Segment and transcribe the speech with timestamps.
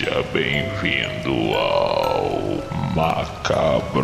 [0.00, 2.30] Seja bem-vindo ao
[2.96, 4.00] Macabrocast.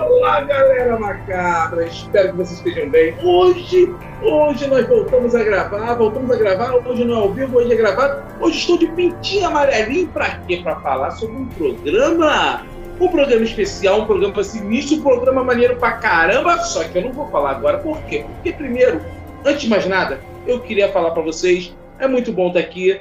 [0.00, 1.86] Olá, galera macabra!
[1.86, 3.14] Espero que vocês estejam bem.
[3.22, 6.74] Hoje, hoje nós voltamos a gravar, voltamos a gravar.
[6.74, 8.27] Hoje não é ao vivo, hoje é gravado.
[8.48, 10.60] Hoje estou de pintinho amarelinho pra quê?
[10.62, 12.66] Pra falar sobre um programa.
[12.98, 16.56] Um programa especial, um programa sinistro, um programa maneiro pra caramba.
[16.62, 17.76] Só que eu não vou falar agora.
[17.76, 18.24] Por quê?
[18.26, 19.04] Porque primeiro,
[19.44, 21.76] antes de mais nada, eu queria falar pra vocês.
[21.98, 22.98] É muito bom estar aqui.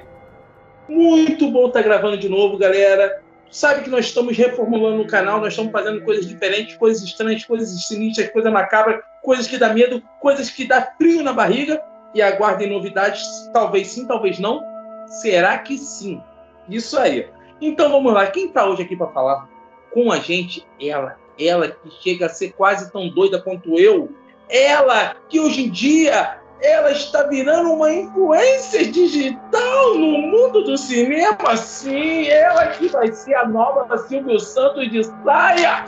[0.90, 5.54] Muito bom estar gravando de novo, galera sabe que nós estamos reformulando o canal, nós
[5.54, 10.49] estamos fazendo coisas diferentes, coisas estranhas, coisas sinistras, coisas macabras, coisas que dá medo, coisas
[10.49, 11.82] que dá frio na barriga.
[12.14, 14.77] E aguardem novidades, talvez sim, talvez não.
[15.08, 16.22] Será que sim?
[16.70, 17.27] Isso aí.
[17.62, 19.49] Então vamos lá, quem está hoje aqui para falar
[19.91, 20.68] com a gente?
[20.80, 24.10] Ela, ela que chega a ser quase tão doida quanto eu.
[24.49, 31.55] Ela que hoje em dia ela está virando uma influência digital no mundo do cinema,
[31.55, 32.27] sim.
[32.27, 35.86] Ela que vai ser a nova Silvio Santos de saia.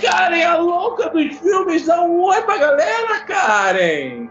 [0.00, 4.28] Karen, a louca dos filmes, dá um oi pra galera, Karen!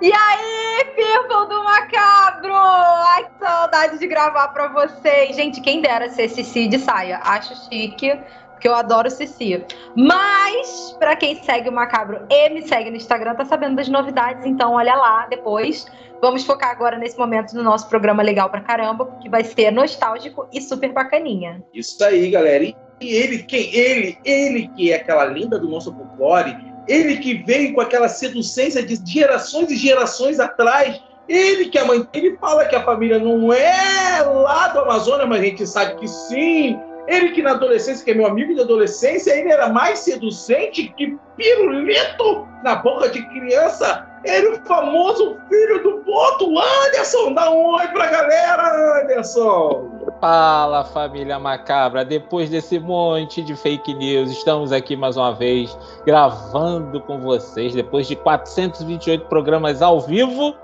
[0.00, 2.54] E aí, people do Macabro!
[2.54, 5.34] Ai, que saudade de gravar pra vocês.
[5.34, 7.20] Gente, quem dera ser Cici de saia.
[7.24, 8.16] Acho chique
[8.52, 9.64] porque eu adoro Cici.
[9.96, 14.44] Mas, para quem segue o Macabro e me segue no Instagram, tá sabendo das novidades,
[14.44, 15.86] então olha lá depois.
[16.20, 20.48] Vamos focar agora nesse momento no nosso programa legal pra caramba, que vai ser nostálgico
[20.52, 21.62] e super bacaninha.
[21.72, 22.87] Isso aí, galera.
[23.00, 23.74] E ele, quem?
[23.74, 26.56] Ele, ele que é aquela linda do nosso folclore,
[26.88, 31.00] ele que veio com aquela seducência de gerações e gerações atrás.
[31.28, 35.40] Ele que a mãe ele fala que a família não é lá do Amazonas, mas
[35.40, 36.80] a gente sabe que sim.
[37.06, 41.16] Ele que na adolescência, que é meu amigo de adolescência, ele era mais seducente que
[41.36, 44.06] pirulito na boca de criança.
[44.24, 47.32] Ele, o famoso filho do Boto, Anderson.
[47.32, 49.97] Dá um oi pra galera, Anderson.
[50.20, 52.04] Fala, família macabra.
[52.04, 57.72] Depois desse monte de fake news, estamos aqui mais uma vez gravando com vocês.
[57.72, 60.56] Depois de 428 programas ao vivo,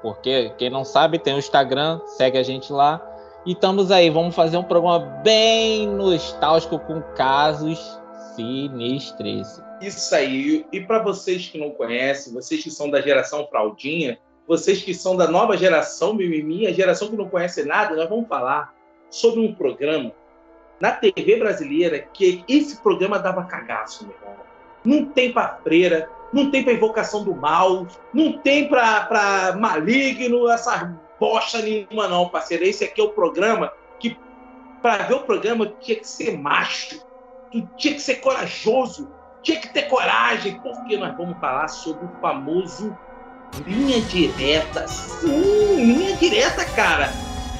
[0.00, 3.04] porque quem não sabe tem o Instagram, segue a gente lá.
[3.44, 8.00] E estamos aí, vamos fazer um programa bem nostálgico com casos
[8.36, 9.60] sinistros.
[9.80, 10.64] Isso aí.
[10.70, 15.16] E para vocês que não conhecem, vocês que são da geração fraldinha, vocês que são
[15.16, 18.72] da nova geração mimimi, a geração que não conhece nada, nós vamos falar
[19.14, 20.12] sobre um programa
[20.80, 24.44] na TV brasileira que esse programa dava cagaço, meu irmão.
[24.84, 30.90] Não tem para freira, não tem para invocação do mal, não tem para maligno, essas
[31.18, 32.64] bosta nenhuma, não, parceiro.
[32.64, 34.18] Esse aqui é o programa que,
[34.82, 37.00] para ver o programa, tinha que ser macho,
[37.76, 39.08] tinha que ser corajoso,
[39.42, 42.94] tinha que ter coragem, porque nós vamos falar sobre o famoso
[43.64, 44.88] linha direta.
[44.88, 47.08] Sim, linha direta, cara.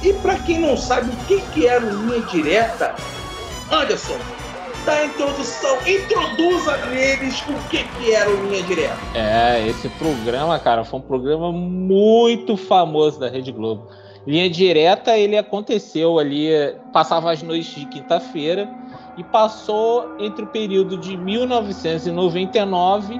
[0.05, 2.95] E para quem não sabe o que, que era linha direta,
[3.71, 4.19] Anderson,
[4.85, 8.95] da introdução, introduza neles o que, que era o Linha Direta.
[9.15, 13.87] É, esse programa, cara, foi um programa muito famoso da Rede Globo.
[14.27, 16.51] Linha Direta, ele aconteceu ali,
[16.93, 18.69] passava as noites de quinta-feira
[19.17, 23.19] e passou entre o período de 1999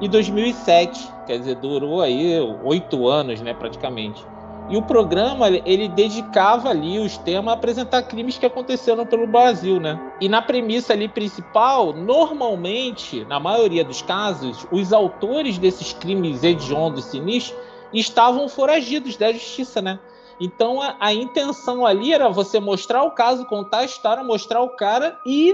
[0.00, 4.26] e 2007, quer dizer, durou aí oito anos, né, praticamente.
[4.70, 9.80] E o programa, ele dedicava ali os temas a apresentar crimes que aconteceram pelo Brasil,
[9.80, 10.00] né?
[10.20, 17.06] E na premissa ali principal, normalmente, na maioria dos casos, os autores desses crimes hediondos
[17.06, 17.60] e sinistros
[17.92, 19.98] estavam foragidos da justiça, né?
[20.40, 24.70] Então a, a, intenção ali era você mostrar o caso, contar a história, mostrar o
[24.70, 25.52] cara e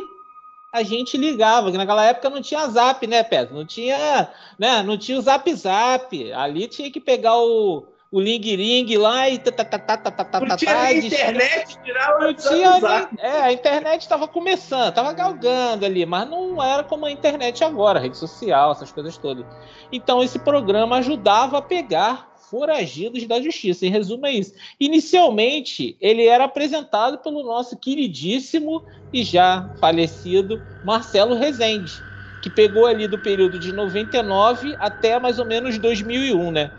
[0.70, 3.54] a gente ligava, que naquela época não tinha zap, né, Pedro?
[3.54, 4.28] Não tinha,
[4.58, 4.82] né?
[4.82, 6.32] Não tinha o zap zap.
[6.34, 10.25] Ali tinha que pegar o o Ling Ling lá e tá, tá, tá, tá, tá,
[10.25, 15.85] tá, não tinha internet, tirava não tinha nem, É, a internet estava começando, estava galgando
[15.85, 19.44] ali, mas não era como a internet agora, rede social, essas coisas todas.
[19.91, 23.85] Então esse programa ajudava a pegar foragidos da justiça.
[23.87, 24.55] Em resumo, é isso.
[24.79, 31.93] Inicialmente, ele era apresentado pelo nosso queridíssimo e já falecido Marcelo Rezende,
[32.41, 36.70] que pegou ali do período de 99 até mais ou menos 2001, né?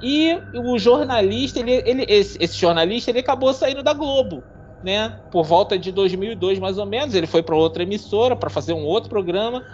[0.00, 4.44] E o jornalista, ele, ele esse, esse, jornalista, ele acabou saindo da Globo,
[4.82, 5.18] né?
[5.30, 8.84] Por volta de 2002, mais ou menos, ele foi para outra emissora para fazer um
[8.84, 9.64] outro programa.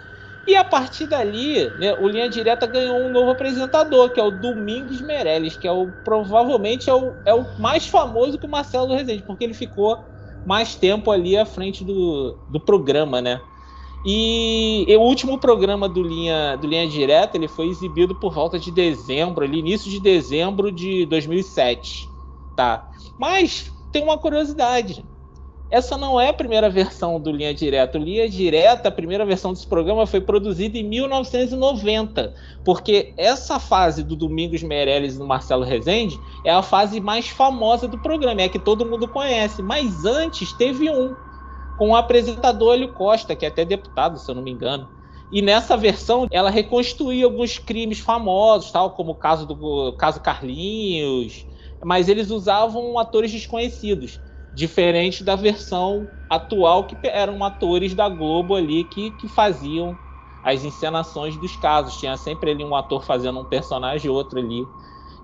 [0.47, 4.29] E a partir dali, né, o Linha Direta ganhou um novo apresentador, que é o
[4.29, 8.93] Domingos Meirelles, que é o provavelmente é o, é o mais famoso que o Marcelo
[8.93, 10.03] Rezende, porque ele ficou
[10.45, 13.41] mais tempo ali à frente do, do programa, né?
[14.05, 18.59] E, e, o último programa do Linha, do Linha Direta ele foi exibido por volta
[18.59, 22.07] de dezembro, ali, início de dezembro de 2007,
[22.55, 22.87] tá?
[23.17, 25.03] Mas tem uma curiosidade
[25.69, 27.97] essa não é a primeira versão do Linha Direta.
[27.97, 34.03] O Linha Direta, a primeira versão desse programa foi produzida em 1990, porque essa fase
[34.03, 38.45] do Domingos Meirelles e do Marcelo Rezende é a fase mais famosa do programa, é
[38.45, 39.61] a que todo mundo conhece.
[39.63, 41.15] Mas antes teve um,
[41.75, 44.89] com o apresentador Hélio Costa, que é até deputado, se eu não me engano.
[45.31, 51.45] E nessa versão ela reconstruía alguns crimes famosos, tal como o caso do caso Carlinhos,
[51.83, 54.19] mas eles usavam atores desconhecidos.
[54.53, 59.99] Diferente da versão atual, que eram atores da Globo ali que, que faziam
[60.41, 61.97] as encenações dos casos.
[61.97, 64.71] Tinha sempre ali um ator fazendo um personagem e outro ali.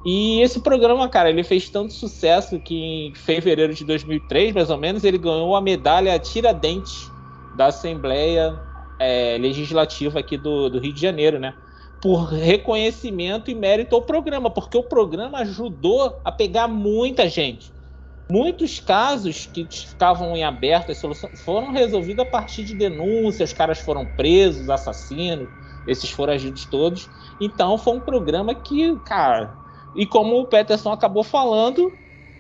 [0.04, 4.78] E esse programa, cara, ele fez tanto sucesso que em fevereiro de 2003, mais ou
[4.78, 7.12] menos, ele ganhou a medalha Tiradentes
[7.56, 8.60] da Assembleia
[9.00, 11.54] é, Legislativa aqui do, do Rio de Janeiro, né?
[12.02, 17.72] Por reconhecimento e mérito ao programa, porque o programa ajudou a pegar muita gente.
[18.32, 23.56] Muitos casos que ficavam em aberto, as soluções foram resolvidos a partir de denúncias, os
[23.56, 25.50] caras foram presos, assassinos,
[25.86, 27.10] esses foragidos todos.
[27.40, 29.61] Então foi um programa que, cara,
[29.94, 31.98] e como o Peterson acabou falando,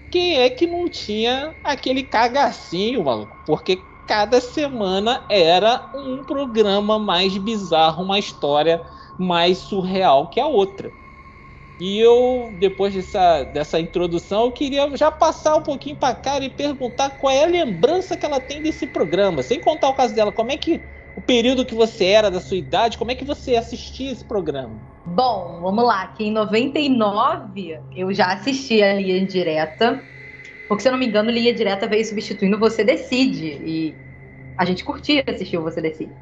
[0.09, 3.39] quem é que não tinha aquele cagacinho, maluco?
[3.45, 8.85] Porque cada semana era um programa mais bizarro, uma história
[9.17, 10.95] mais surreal que a outra.
[11.79, 16.49] E eu, depois dessa, dessa introdução, eu queria já passar um pouquinho para cá e
[16.49, 20.31] perguntar qual é a lembrança que ela tem desse programa, sem contar o caso dela.
[20.31, 23.55] Como é que o período que você era, da sua idade, como é que você
[23.55, 24.83] assistia esse programa?
[25.03, 30.07] Bom, vamos lá, que em 99 eu já assistia a Linha Direta,
[30.67, 34.01] porque se eu não me engano, Linha Direta veio substituindo Você Decide, e
[34.57, 36.17] a gente curtia assistir o Você Decide.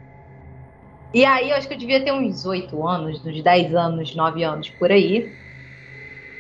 [1.14, 4.44] E aí eu acho que eu devia ter uns 8 anos, uns 10 anos, 9
[4.44, 5.38] anos por aí.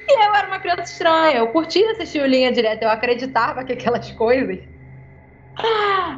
[0.07, 3.73] E eu era uma criança estranha, eu curtia assistir o Linha Direta, eu acreditava que
[3.73, 4.59] aquelas coisas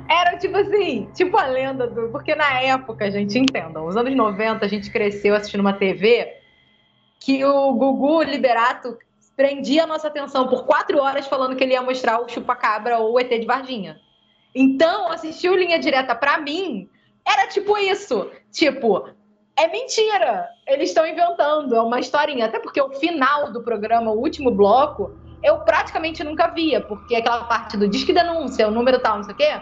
[0.09, 2.09] eram tipo assim, tipo a lenda do.
[2.09, 6.37] Porque na época, gente entenda, nos anos 90 a gente cresceu assistindo uma TV
[7.19, 8.97] que o Gugu Liberato
[9.35, 13.13] prendia a nossa atenção por quatro horas falando que ele ia mostrar o Chupacabra ou
[13.13, 13.99] o ET de Varginha.
[14.53, 16.89] Então, assistir o Linha Direta para mim
[17.25, 18.29] era tipo isso.
[18.51, 19.07] Tipo,
[19.55, 20.47] é mentira.
[20.67, 22.45] Eles estão inventando, é uma historinha.
[22.45, 27.43] Até porque o final do programa, o último bloco, eu praticamente nunca via, porque aquela
[27.45, 29.61] parte do disque denúncia, o número tal, não sei o quê,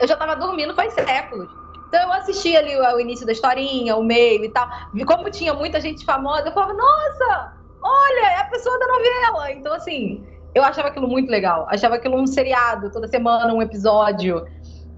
[0.00, 1.48] eu já tava dormindo faz séculos.
[1.88, 4.68] Então eu assistia ali o, o início da historinha, o meio e tal.
[4.94, 7.52] E como tinha muita gente famosa, eu falava, nossa,
[7.82, 9.52] olha, é a pessoa da novela.
[9.52, 11.66] Então, assim, eu achava aquilo muito legal.
[11.70, 14.46] Achava aquilo um seriado, toda semana um episódio.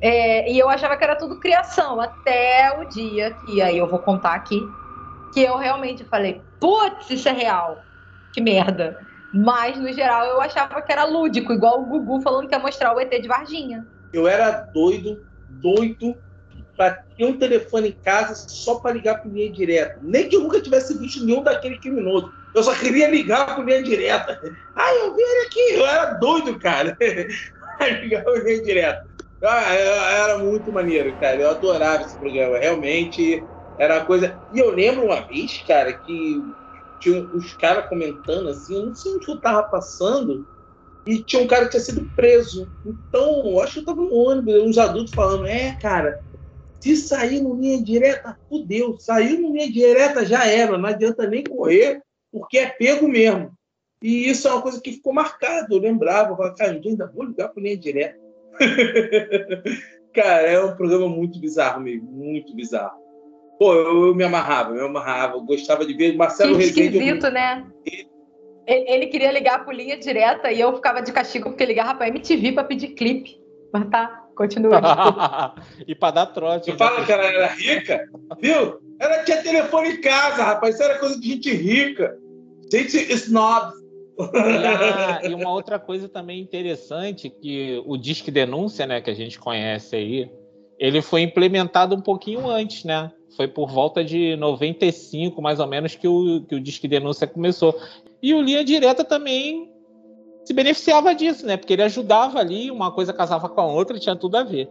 [0.00, 3.98] É, e eu achava que era tudo criação, até o dia que, aí eu vou
[3.98, 4.58] contar aqui,
[5.32, 7.84] que eu realmente falei, putz, isso é real,
[8.32, 8.98] que merda.
[9.32, 12.94] Mas, no geral, eu achava que era lúdico, igual o Gugu falando que ia mostrar
[12.94, 13.86] o ET de Varginha.
[14.12, 16.16] Eu era doido, doido,
[16.76, 19.98] para ter um telefone em casa só para ligar para linha direta.
[20.02, 22.32] Nem que eu nunca tivesse visto nenhum daquele criminoso.
[22.54, 24.40] Eu só queria ligar para linha direta.
[24.74, 25.74] Ai, eu vi ele aqui.
[25.74, 26.96] Eu era doido, cara.
[28.00, 29.04] ligar para linha direta.
[29.42, 31.36] Ah, era muito maneiro, cara.
[31.36, 32.58] Eu adorava esse programa.
[32.58, 33.46] Realmente
[33.78, 34.40] era uma coisa.
[34.50, 36.42] E eu lembro uma vez, cara, que
[37.00, 40.46] tinha os caras comentando assim, eu não sei onde eu tava passando,
[41.06, 42.70] e tinha um cara que tinha sido preso.
[42.84, 46.18] Então, eu acho que eu tava no ônibus, uns adultos falando, é, cara,
[46.82, 48.98] se sair no linha direta, fudeu.
[48.98, 53.52] Saiu no linha direta, já era, não adianta nem correr, porque é pego mesmo.
[54.02, 57.06] E isso é uma coisa que ficou marcado, eu lembrava, eu falava, cara, eu ainda
[57.06, 58.18] vou ligar para linha direta.
[60.12, 62.99] Cara, é um programa muito bizarro mesmo, muito bizarro.
[63.60, 66.96] Pô, eu, eu me amarrava, eu me amarrava, eu gostava de ver Marcelo que Rezende.
[66.96, 67.30] esquisito, eu...
[67.30, 67.66] né?
[68.66, 72.52] Ele queria ligar por linha direta e eu ficava de castigo porque ligava pra MTV
[72.52, 73.38] pra pedir clipe.
[73.70, 74.80] Mas tá, continua.
[75.86, 76.70] e pra dar trote.
[76.70, 78.02] Você fala que ela era rica?
[78.40, 78.80] Viu?
[78.98, 80.76] Ela tinha telefone em casa, rapaz.
[80.76, 82.16] Isso era coisa de gente rica.
[82.72, 83.72] Gente snob.
[85.22, 89.38] E, e, uma outra coisa também interessante que o Disque Denúncia, né, que a gente
[89.38, 90.30] conhece aí,
[90.78, 93.10] ele foi implementado um pouquinho antes, né?
[93.36, 97.78] Foi por volta de 95, mais ou menos, que o, que o Disque Denúncia começou.
[98.22, 99.70] E o Linha Direta também
[100.44, 101.56] se beneficiava disso, né?
[101.56, 104.68] Porque ele ajudava ali, uma coisa casava com a outra, tinha tudo a ver.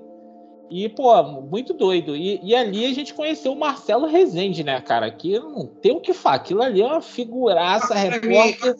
[0.69, 2.15] E, pô, muito doido.
[2.15, 5.09] E, e, ali a gente conheceu o Marcelo Rezende, né, cara?
[5.09, 6.35] Que não tem o que falar.
[6.35, 8.75] Aquilo ali é uma figuraça, repórter.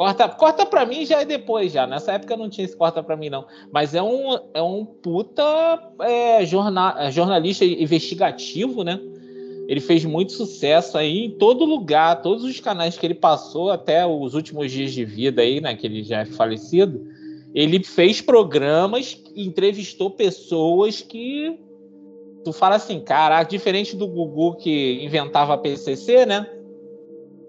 [0.00, 0.28] Corta.
[0.30, 1.86] Corta, pra mim já é depois, já.
[1.86, 3.44] Nessa época não tinha esse corta pra mim, não.
[3.70, 5.42] Mas é um, é um puta
[6.00, 8.98] é, jornal, é, jornalista investigativo, né?
[9.68, 14.06] Ele fez muito sucesso aí em todo lugar, todos os canais que ele passou até
[14.06, 15.76] os últimos dias de vida aí, né?
[15.76, 17.06] Que ele já é falecido
[17.54, 21.58] ele fez programas, entrevistou pessoas que
[22.44, 26.46] tu fala assim, caraca, diferente do Gugu que inventava PCC, né?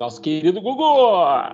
[0.01, 0.83] Nosso querido Gugu.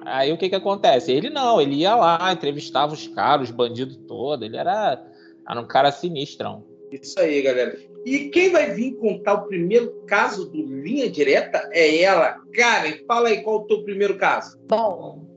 [0.05, 1.11] Aí o que que acontece?
[1.11, 5.05] Ele não, ele ia lá, entrevistava os caras, os bandidos todos, ele era,
[5.45, 6.63] era um cara sinistrão.
[6.89, 7.77] Isso aí, galera.
[8.05, 12.37] E quem vai vir contar o primeiro caso do Linha Direta é ela.
[12.53, 14.57] Karen, fala aí qual é o teu primeiro caso.
[14.69, 15.27] Bom,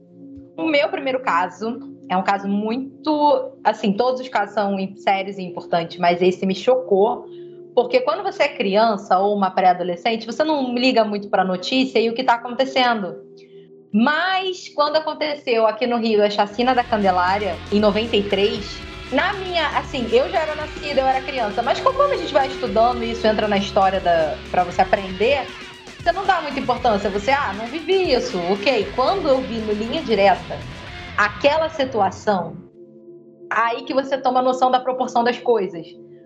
[0.55, 3.51] o meu primeiro caso é um caso muito.
[3.61, 7.25] Assim, todos os casos são sérios e importantes, mas esse me chocou.
[7.73, 11.99] Porque quando você é criança ou uma pré-adolescente, você não liga muito para a notícia
[11.99, 13.15] e o que está acontecendo.
[13.93, 19.67] Mas quando aconteceu aqui no Rio a chacina da Candelária, em 93, na minha.
[19.77, 23.27] Assim, eu já era nascida, eu era criança, mas conforme a gente vai estudando, isso
[23.27, 25.45] entra na história da para você aprender,
[26.01, 27.09] você não dá muita importância.
[27.09, 28.91] Você, ah, não vivi isso, ok.
[28.95, 30.57] Quando eu vi no Linha Direta
[31.17, 32.55] aquela situação,
[33.51, 35.85] aí que você toma noção da proporção das coisas.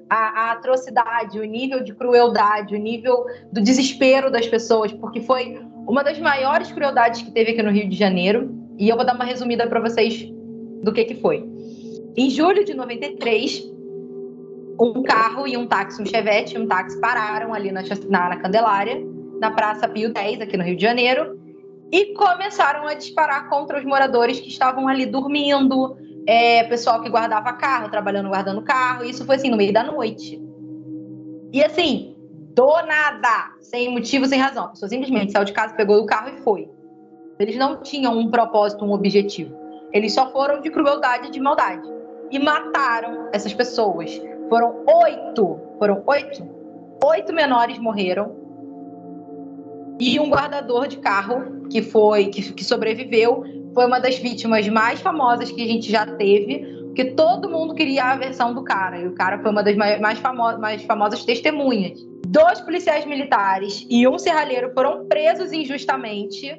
[0.10, 5.60] A, a, atrocidade, o nível de crueldade, o nível do desespero das pessoas, porque foi
[5.88, 8.54] uma das maiores crueldades que teve aqui no Rio de Janeiro.
[8.78, 10.32] E eu vou dar uma resumida para vocês
[10.84, 11.44] do que, que foi.
[12.16, 13.64] Em julho de 93,
[14.80, 19.02] um carro e um táxi, um Chevette e um táxi pararam ali na, na, Candelária,
[19.40, 21.40] na Praça Pio 10, aqui no Rio de Janeiro,
[21.92, 27.54] e começaram a disparar contra os moradores que estavam ali dormindo, é, pessoal que guardava
[27.54, 29.04] carro, trabalhando guardando carro.
[29.04, 30.42] Isso foi assim no meio da noite.
[31.52, 32.16] E assim,
[32.54, 34.66] do nada, sem motivo, sem razão.
[34.66, 36.70] A pessoa simplesmente saiu de casa, pegou o carro e foi.
[37.40, 39.56] Eles não tinham um propósito, um objetivo.
[39.92, 41.88] Eles só foram de crueldade e de maldade.
[42.32, 44.22] E mataram essas pessoas.
[44.50, 45.60] Foram oito.
[45.78, 46.48] Foram oito?
[47.04, 48.46] Oito menores morreram
[50.00, 53.44] e um guardador de carro que foi que, que sobreviveu
[53.76, 58.06] foi uma das vítimas mais famosas que a gente já teve, porque todo mundo queria
[58.06, 62.00] a versão do cara, e o cara foi uma das mais, famo mais famosas testemunhas.
[62.26, 66.58] Dois policiais militares e um serralheiro foram presos injustamente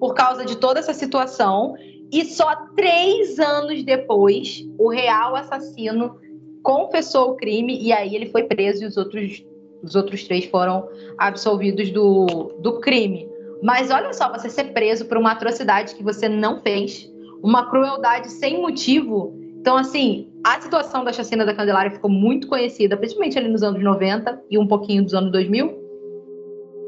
[0.00, 1.74] por causa de toda essa situação,
[2.12, 6.16] e só três anos depois, o real assassino
[6.62, 9.44] confessou o crime, e aí ele foi preso e os outros
[9.80, 13.28] os outros três foram absolvidos do, do crime.
[13.62, 17.10] Mas olha só, você ser preso por uma atrocidade que você não fez,
[17.42, 19.36] uma crueldade sem motivo.
[19.60, 23.82] Então, assim, a situação da chacina da Candelária ficou muito conhecida, principalmente ali nos anos
[23.82, 25.76] 90 e um pouquinho dos anos 2000.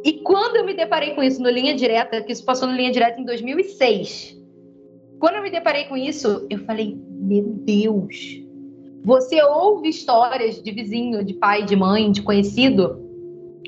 [0.04, 2.90] E quando eu me deparei com isso no Linha Direta, que isso passou no Linha
[2.90, 4.38] Direta em 2006,
[5.18, 8.40] quando eu me deparei com isso, eu falei: meu Deus,
[9.04, 12.98] você ouve histórias de vizinho, de pai, de mãe, de conhecido,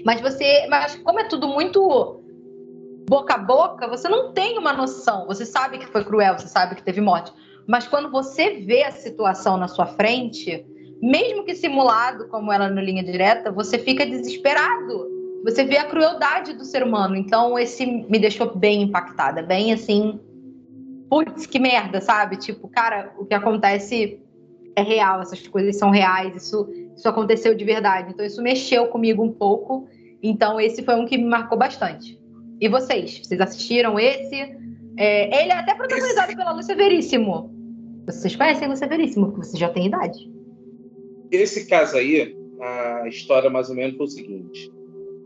[0.05, 2.22] mas você, mas como é tudo muito
[3.09, 5.27] boca a boca, você não tem uma noção.
[5.27, 7.33] Você sabe que foi cruel, você sabe que teve morte,
[7.67, 10.65] mas quando você vê a situação na sua frente,
[11.01, 15.11] mesmo que simulado como ela no linha direta, você fica desesperado.
[15.45, 17.17] Você vê a crueldade do ser humano.
[17.17, 20.21] Então esse me deixou bem impactada, bem assim,
[21.11, 22.37] putz, que merda, sabe?
[22.37, 24.21] Tipo, cara, o que acontece
[24.75, 28.13] é real, essas coisas são reais, isso, isso aconteceu de verdade.
[28.13, 29.87] Então, isso mexeu comigo um pouco.
[30.23, 32.19] Então, esse foi um que me marcou bastante.
[32.63, 33.19] E vocês?
[33.19, 34.37] Vocês assistiram esse?
[34.97, 36.37] É, ele é até protagonizado esse...
[36.37, 37.53] pela Lúcia Veríssimo.
[38.07, 40.31] Vocês conhecem Lúcia Veríssimo, porque você já tem idade.
[41.33, 44.73] Esse caso aí, a história mais ou menos foi o seguinte: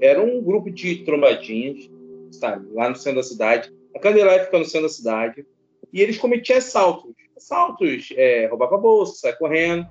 [0.01, 1.91] era um grupo de trombadinhos,
[2.31, 3.71] sabe, lá no centro da cidade.
[3.95, 5.47] A Candelária fica no centro da cidade.
[5.93, 9.87] E eles cometiam assaltos assaltos, é, roubava bolsa, sai correndo.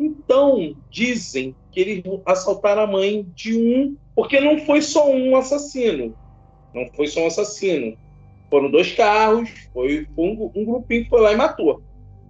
[0.00, 6.16] Então, dizem que eles assaltaram a mãe de um, porque não foi só um assassino.
[6.76, 7.96] Não foi só um assassino.
[8.48, 11.82] Foram dois carros, foi, um, um grupinho que foi lá e matou.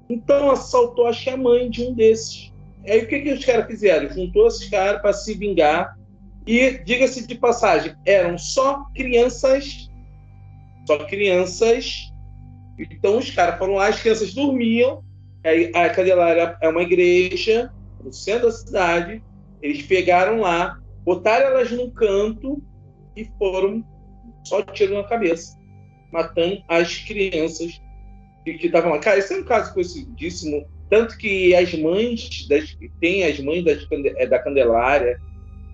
[0.09, 2.51] Então, assaltou, acho a mãe de um desses.
[2.87, 4.09] Aí, o que, que os caras fizeram?
[4.09, 5.99] Juntou esses caras para se vingar.
[6.47, 9.91] E, diga-se de passagem, eram só crianças,
[10.87, 12.13] só crianças
[12.79, 15.03] então os caras foram lá, as crianças dormiam,
[15.45, 17.73] aí a Candelária é uma igreja
[18.03, 19.23] no centro da cidade,
[19.63, 22.63] eles pegaram lá, botaram elas num canto
[23.17, 23.83] e foram
[24.49, 25.59] só tiro na cabeça,
[26.13, 27.81] matando as crianças
[28.45, 28.99] que estavam lá.
[28.99, 33.87] Cara, esse é um caso conhecidíssimo tanto que as mães, das, tem as mães das,
[33.91, 35.21] é, da Candelária,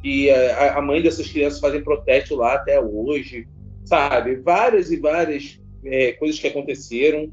[0.03, 3.47] e a, a, mãe dessas crianças fazem protesto lá até hoje,
[3.85, 4.37] sabe?
[4.37, 7.31] Várias e várias é, coisas que aconteceram.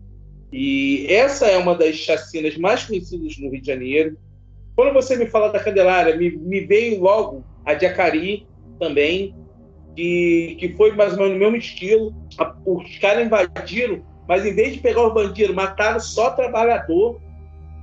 [0.51, 4.17] E essa é uma das chacinas mais conhecidas no Rio de Janeiro.
[4.75, 8.46] Quando você me fala da Candelária, me, me veio logo a de Acari
[8.79, 9.34] também,
[10.00, 12.15] que, que foi mais ou menos no mesmo estilo.
[12.65, 17.20] Os caras invadiram, mas em vez de pegar os bandidos, mataram só trabalhador.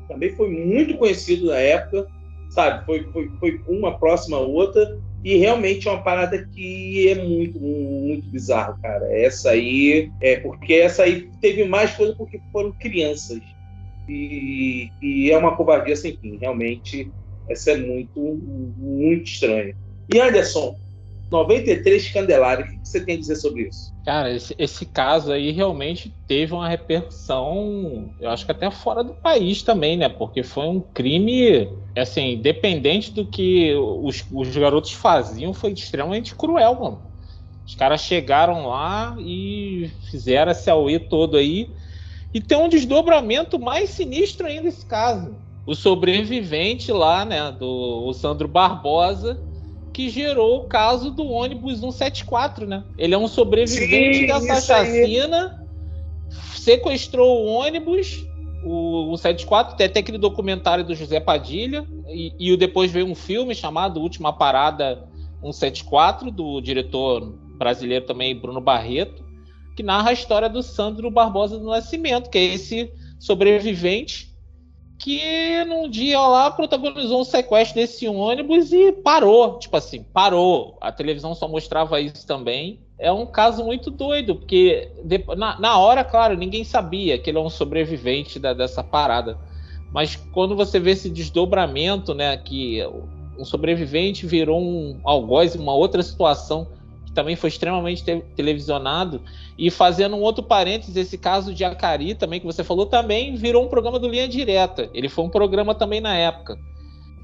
[0.08, 2.06] Também foi muito conhecido na época,
[2.50, 2.86] sabe?
[2.86, 4.98] Foi, foi, foi uma próxima a outra.
[5.22, 9.04] E realmente é uma parada que é muito, muito bizarro, cara.
[9.12, 13.40] Essa aí, é porque essa aí teve mais coisa porque foram crianças.
[14.08, 16.38] E, e é uma covardia sem fim.
[16.38, 17.10] Realmente,
[17.50, 18.20] essa é muito,
[18.78, 19.76] muito estranha.
[20.14, 20.76] E Anderson,
[21.30, 23.92] 93 Candelário, o que você tem a dizer sobre isso?
[24.04, 29.12] Cara, esse, esse, caso aí realmente teve uma repercussão, eu acho que até fora do
[29.14, 30.08] país também, né?
[30.08, 36.74] Porque foi um crime, assim, independente do que os, os garotos faziam, foi extremamente cruel,
[36.74, 37.02] mano.
[37.66, 41.68] Os caras chegaram lá e fizeram esse auê todo aí.
[42.32, 45.34] E tem um desdobramento mais sinistro ainda nesse caso.
[45.66, 49.42] O sobrevivente lá, né, do Sandro Barbosa,
[49.96, 52.84] que gerou o caso do ônibus 174, né?
[52.98, 55.66] Ele é um sobrevivente Sim, dessa chacina,
[56.54, 58.22] sequestrou o ônibus,
[58.62, 63.54] o 174, tem até aquele documentário do José Padilha, e, e depois veio um filme
[63.54, 65.02] chamado Última Parada
[65.40, 69.24] 174, do diretor brasileiro também, Bruno Barreto,
[69.74, 74.35] que narra a história do Sandro Barbosa do Nascimento, que é esse sobrevivente
[74.98, 80.76] que num dia lá protagonizou um sequestro desse ônibus e parou, tipo assim, parou.
[80.80, 82.80] A televisão só mostrava isso também.
[82.98, 84.90] É um caso muito doido, porque
[85.36, 89.38] na, na hora, claro, ninguém sabia que ele é um sobrevivente da, dessa parada.
[89.92, 92.80] Mas quando você vê esse desdobramento, né, que
[93.38, 96.68] um sobrevivente virou um algoz, uma outra situação
[97.16, 99.22] também foi extremamente te televisionado,
[99.58, 103.64] e fazendo um outro parênteses, esse caso de Acari também, que você falou, também virou
[103.64, 104.90] um programa do Linha Direta.
[104.92, 106.58] Ele foi um programa também na época.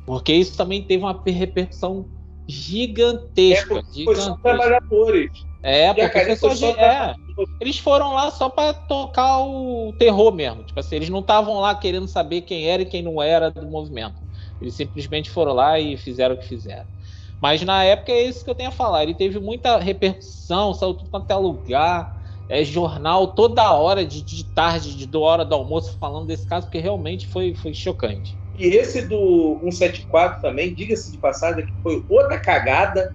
[0.06, 2.06] Porque isso também teve uma repercussão
[2.48, 3.78] gigantesca.
[3.78, 4.38] É, gigantesca.
[4.42, 5.30] trabalhadores.
[5.62, 7.14] É, porque foi só, é,
[7.60, 10.64] eles foram lá só para tocar o terror mesmo.
[10.64, 13.66] Tipo assim, eles não estavam lá querendo saber quem era e quem não era do
[13.68, 14.16] movimento.
[14.60, 16.86] Eles simplesmente foram lá e fizeram o que fizeram.
[17.42, 19.02] Mas na época é isso que eu tenho a falar.
[19.02, 24.44] Ele teve muita repercussão, saiu tudo quanto é lugar é, jornal toda hora, de, de
[24.44, 28.36] tarde, de, de hora do almoço, falando desse caso, porque realmente foi, foi chocante.
[28.58, 33.10] E esse do 174 também, diga-se de passagem, que foi outra cagada,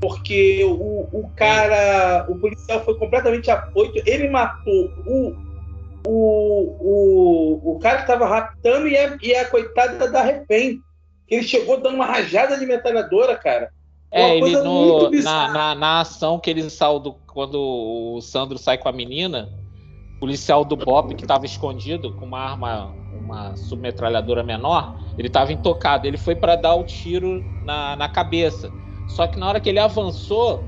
[0.00, 5.34] porque o, o cara, o policial foi completamente apoito, ele matou o,
[6.08, 10.82] o, o, o cara que estava raptando e a, e a coitada da refém.
[11.30, 13.70] Ele chegou dando uma rajada de metralhadora, cara.
[14.10, 18.76] É, ele no, na, na, na, ação que ele saiu do, quando o Sandro sai
[18.76, 19.48] com a menina,
[20.16, 25.52] o policial do Bob que estava escondido com uma arma, uma submetralhadora menor, ele estava
[25.52, 26.08] intocado.
[26.08, 28.72] Ele foi para dar o tiro na, na cabeça.
[29.06, 30.64] Só que na hora que ele avançou,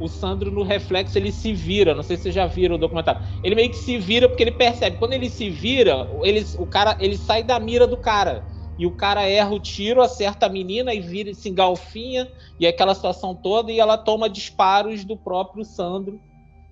[0.00, 1.94] o Sandro no reflexo ele se vira.
[1.94, 3.20] Não sei se vocês já viram o documentário.
[3.44, 4.96] Ele meio que se vira porque ele percebe.
[4.96, 8.90] Quando ele se vira, ele, o cara ele sai da mira do cara e o
[8.90, 13.72] cara erra o tiro, acerta a menina e vira se engalfinha, e aquela situação toda,
[13.72, 16.20] e ela toma disparos do próprio Sandro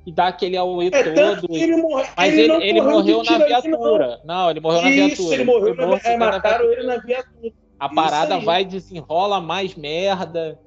[0.06, 1.46] e dá aquele auê é, todo.
[1.50, 4.20] Ele morre, mas ele, ele, ele morreu na viatura.
[4.24, 4.34] Não.
[4.34, 4.50] não.
[4.50, 5.34] ele morreu Isso, na viatura.
[5.34, 7.52] Ele morreu ele na, é, mataram ele na viatura.
[7.80, 8.44] A Isso parada aí.
[8.44, 10.60] vai desenrola mais merda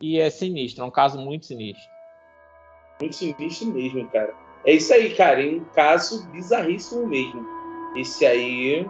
[0.00, 1.82] e é sinistro, é um caso muito sinistro.
[3.00, 4.34] Muito sinistro mesmo, cara.
[4.66, 7.44] É isso aí, cara, é um caso bizarríssimo mesmo.
[7.96, 8.86] Esse aí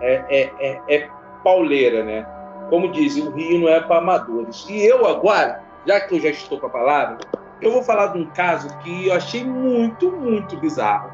[0.00, 1.08] é, é, é, é
[1.42, 2.26] pauleira, né?
[2.70, 4.66] Como dizem, o Rio não é para amadores.
[4.68, 7.18] E eu agora, já que eu já estou com a palavra,
[7.60, 11.10] eu vou falar de um caso que eu achei muito, muito bizarro.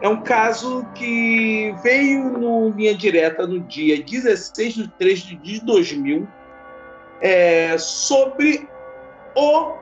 [0.00, 6.28] É um caso que veio no Linha Direta no dia 16 de 3 de 2000
[7.20, 8.68] é, sobre
[9.34, 9.72] o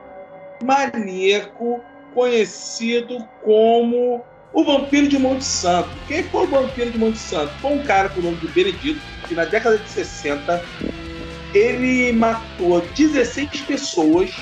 [0.63, 1.81] maníaco
[2.13, 4.23] conhecido como
[4.55, 5.89] o Vampiro de Monte Santo.
[6.07, 7.51] Quem foi o Vampiro de Monte Santo?
[7.59, 10.63] Foi um cara o nome de Benedito, que na década de 60
[11.53, 14.33] ele matou 16 pessoas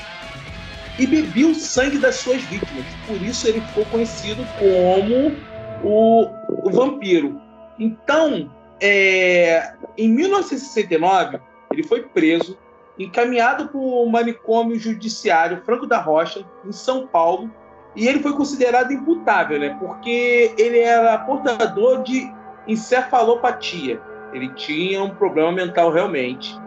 [1.00, 2.86] e bebia o sangue das suas vítimas.
[3.08, 5.36] Por isso ele ficou conhecido como
[5.84, 6.28] o,
[6.64, 7.42] o vampiro.
[7.80, 11.40] Então, é, em 1969,
[11.72, 12.56] ele foi preso,
[13.00, 17.52] encaminhado para o manicômio judiciário Franco da Rocha, em São Paulo,
[17.96, 19.78] e ele foi considerado imputável, né?
[19.80, 22.34] Porque ele era portador de
[22.68, 24.02] encefalopatia.
[24.34, 26.58] Ele tinha um problema mental realmente.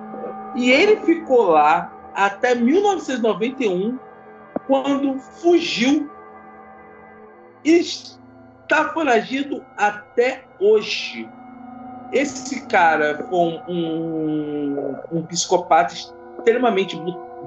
[0.55, 3.99] E ele ficou lá até 1991,
[4.67, 6.11] quando fugiu
[7.65, 11.29] e está foragido até hoje.
[12.13, 16.97] Esse cara foi um, um, um psicopata extremamente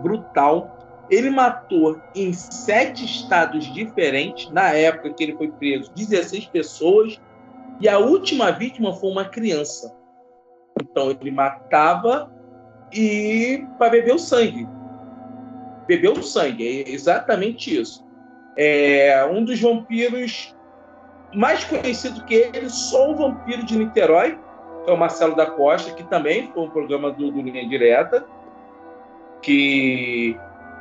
[0.02, 0.78] brutal.
[1.10, 7.20] Ele matou em sete estados diferentes, na época que ele foi preso, 16 pessoas,
[7.80, 9.96] e a última vítima foi uma criança.
[10.80, 12.32] Então ele matava
[12.94, 14.68] e para beber o sangue.
[15.88, 18.06] Beber o sangue, é exatamente isso.
[18.56, 20.56] É um dos vampiros
[21.34, 24.38] mais conhecido que ele, só o vampiro de Niterói,
[24.84, 28.26] que é o Marcelo da Costa, que também foi um programa do, do Linha Direta,
[29.42, 30.38] que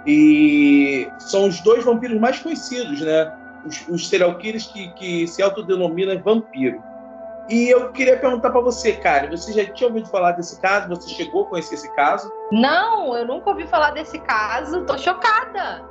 [0.08, 3.30] e são os dois vampiros mais conhecidos, né?
[3.66, 6.82] Os, os serial killers que, que se autodenominam vampiro.
[7.50, 10.88] E eu queria perguntar para você, cara, você já tinha ouvido falar desse caso?
[10.88, 12.30] Você chegou a conhecer esse caso?
[12.50, 14.86] Não, eu nunca ouvi falar desse caso.
[14.86, 15.84] Tô chocada.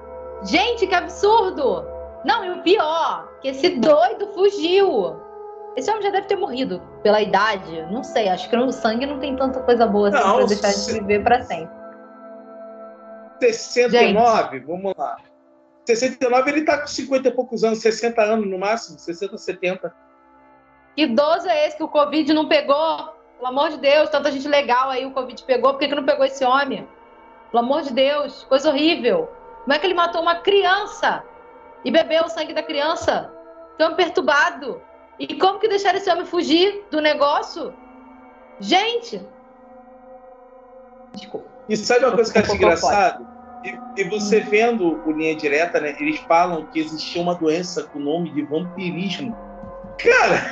[0.43, 1.85] Gente, que absurdo!
[2.25, 5.15] Não, e o pior, que esse doido fugiu.
[5.75, 7.85] Esse homem já deve ter morrido pela idade.
[7.91, 10.69] Não sei, acho que no sangue não tem tanta coisa boa assim não, pra deixar
[10.69, 10.93] se...
[10.93, 11.76] de viver pra sempre.
[13.39, 14.65] 69, Gente.
[14.65, 15.17] vamos lá.
[15.85, 19.95] 69 ele tá com 50 e poucos anos, 60 anos no máximo, 60, 70.
[20.95, 23.15] Que idoso é esse que o Covid não pegou?
[23.37, 26.03] Pelo amor de Deus, tanta gente legal aí o Covid pegou, por que, que não
[26.03, 26.87] pegou esse homem?
[27.51, 29.29] Pelo amor de Deus, coisa horrível.
[29.63, 31.23] Como é que ele matou uma criança
[31.85, 33.31] e bebeu o sangue da criança?
[33.77, 34.81] Tão perturbado.
[35.19, 37.73] E como que deixaram esse homem fugir do negócio?
[38.59, 39.21] Gente!
[41.13, 41.56] Desculpa.
[41.67, 43.27] E sabe uma coisa que eu acho engraçado?
[43.63, 45.95] E, e, você vendo o Linha Direta, né?
[45.99, 49.35] Eles falam que existia uma doença com o nome de vampirismo.
[49.97, 50.47] Cara,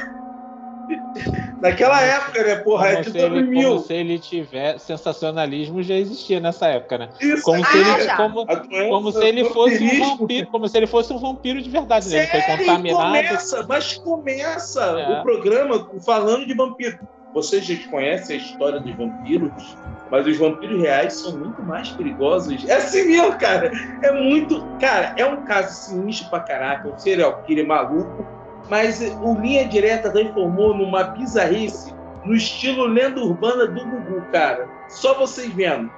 [1.60, 2.89] Naquela época, né, porra?
[2.89, 3.69] Como, é se ele, mil.
[3.69, 4.80] como se ele tiver.
[4.80, 7.10] Sensacionalismo já existia nessa época, né?
[7.19, 8.45] Isso, como se ele, como,
[8.89, 12.17] como se ele fosse um vampiro, como se ele fosse um vampiro de verdade, né?
[12.19, 13.06] Ele foi contaminado.
[13.06, 15.19] Começa, mas começa é.
[15.19, 16.99] o programa falando de vampiro.
[17.36, 19.78] Vocês já conhecem a história dos vampiros,
[20.10, 22.67] mas os vampiros reais são muito mais perigosos.
[22.67, 23.71] É assim mesmo, cara.
[24.02, 24.65] É muito.
[24.80, 26.89] Cara, é um caso sinistro pra caraca.
[26.89, 28.26] Um serial killer maluco
[28.69, 31.93] mas o Linha Direta transformou numa bizarrice
[32.24, 34.67] no estilo lenda urbana do Gugu, cara.
[34.89, 35.91] Só vocês vendo.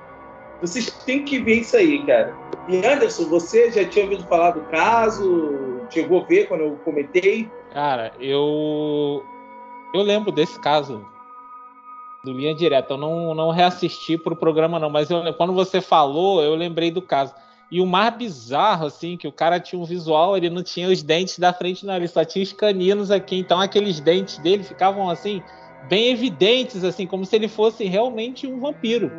[0.60, 2.36] Vocês têm que ver isso aí, cara.
[2.67, 5.80] E Anderson, você já tinha ouvido falar do caso?
[5.89, 7.50] Chegou a ver quando eu comentei?
[7.71, 9.23] Cara, eu
[9.93, 11.06] eu lembro desse caso
[12.27, 12.93] do Linha Direta.
[12.93, 17.01] Eu não, não reassisti pro programa não, mas eu, quando você falou, eu lembrei do
[17.01, 17.33] caso.
[17.69, 21.03] E o mais bizarro, assim, que o cara tinha um visual, ele não tinha os
[21.03, 23.37] dentes da frente, não, ele só tinha os caninos aqui.
[23.37, 25.41] Então aqueles dentes dele ficavam assim,
[25.89, 29.11] bem evidentes, assim, como se ele fosse realmente um vampiro.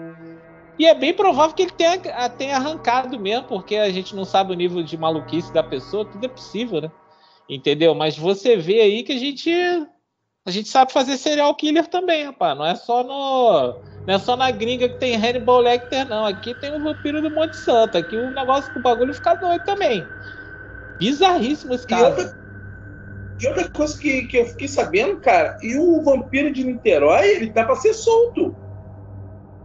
[0.79, 1.99] E é bem provável que ele tenha,
[2.31, 6.25] tenha arrancado mesmo, porque a gente não sabe o nível de maluquice da pessoa, tudo
[6.25, 6.91] é possível, né?
[7.49, 7.95] Entendeu?
[7.95, 9.51] Mas você vê aí que a gente
[10.49, 12.57] a gente sabe fazer serial killer também, rapaz.
[12.57, 16.25] Não é só no não é só na gringa que tem Hannibal Lecter, não.
[16.25, 17.99] Aqui tem o vampiro do Monte Santo.
[17.99, 20.07] Aqui o negócio com o bagulho fica doido também.
[20.99, 22.09] Bizarríssimo esse cara.
[22.09, 22.39] E outra,
[23.43, 27.53] e outra coisa que, que eu fiquei sabendo, cara, e o vampiro de Niterói, ele
[27.53, 28.57] tá pra ser solto.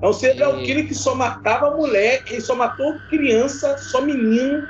[0.01, 0.65] É um serial e...
[0.65, 4.67] killer que só matava mulher, ele só matou criança, só menino.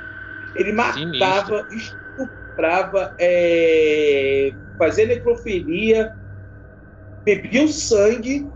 [0.54, 2.16] Ele matava, Sinistro.
[2.16, 4.52] estuprava, é...
[4.78, 6.10] fazia necrofilia,
[7.24, 8.48] bebia o sangue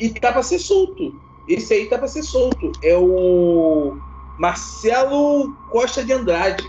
[0.00, 1.20] e tá para ser solto.
[1.48, 2.72] Esse aí tá para ser solto.
[2.82, 3.96] É o
[4.38, 6.64] Marcelo Costa de Andrade.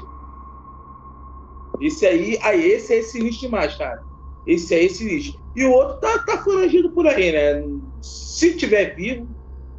[1.81, 4.01] Esse aí, aí esse é sinistro demais, cara.
[4.45, 5.39] Esse é sinistro.
[5.55, 7.63] E o outro tá, tá foragido por aí, né?
[8.01, 9.27] Se tiver vivo,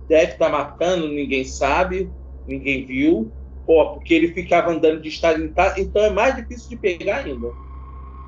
[0.09, 2.11] deve estar tá matando, ninguém sabe,
[2.47, 3.33] ninguém viu.
[3.65, 7.25] Pô, porque ele ficava andando de estado em estado, então é mais difícil de pegar
[7.25, 7.49] ainda.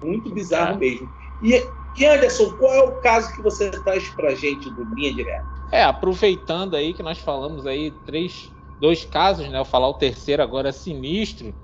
[0.03, 0.79] Muito bizarro é.
[0.79, 1.11] mesmo.
[1.41, 5.47] E e Anderson, qual é o caso que você traz pra gente do Linha Direta?
[5.73, 9.59] É, aproveitando aí que nós falamos aí três, dois casos, né?
[9.59, 11.55] Eu falar o terceiro agora sinistro.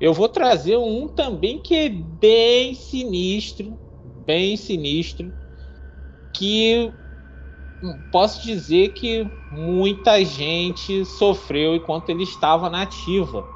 [0.00, 5.32] Eu vou trazer um também que é bem sinistro, bem sinistro,
[6.32, 6.92] que
[8.10, 13.46] posso dizer que muita gente sofreu enquanto ele estava na ativa,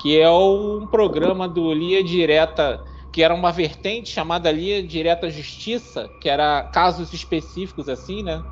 [0.00, 2.80] que é um programa do Linha Direta
[3.16, 8.44] que era uma vertente chamada ali direta justiça, que era casos específicos assim, né?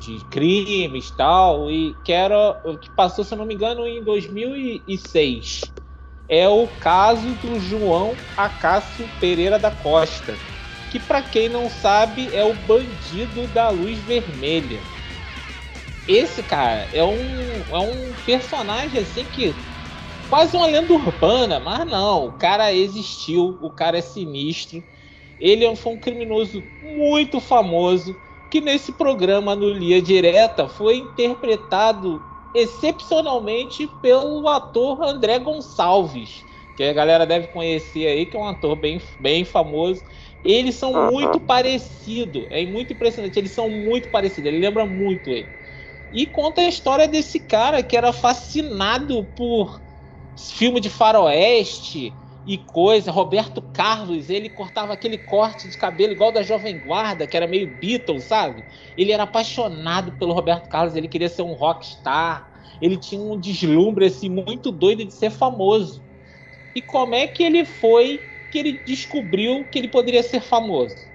[0.00, 5.60] De crimes tal, e que era que passou, se não me engano, em 2006.
[6.28, 10.40] É o caso do João Acácio Pereira da Costa,
[10.90, 14.82] que para quem não sabe é o bandido da luz vermelha.
[16.08, 19.73] Esse cara é um, é um personagem assim que
[20.28, 24.82] quase uma lenda urbana, mas não, o cara existiu, o cara é sinistro.
[25.38, 32.22] Ele foi um criminoso muito famoso que nesse programa no Lia Direta foi interpretado
[32.54, 36.44] excepcionalmente pelo ator André Gonçalves,
[36.76, 40.04] que a galera deve conhecer aí, que é um ator bem, bem famoso.
[40.44, 45.50] Eles são muito parecidos, é muito impressionante, eles são muito parecidos, ele lembra muito ele.
[46.12, 49.83] E conta a história desse cara que era fascinado por
[50.36, 52.14] filme de faroeste
[52.46, 53.10] e coisa.
[53.10, 57.66] Roberto Carlos, ele cortava aquele corte de cabelo igual da Jovem Guarda, que era meio
[57.66, 58.64] Beatles, sabe?
[58.96, 62.52] Ele era apaixonado pelo Roberto Carlos, ele queria ser um rockstar.
[62.80, 66.04] Ele tinha um deslumbre assim muito doido de ser famoso.
[66.74, 71.08] E como é que ele foi que ele descobriu que ele poderia ser famoso?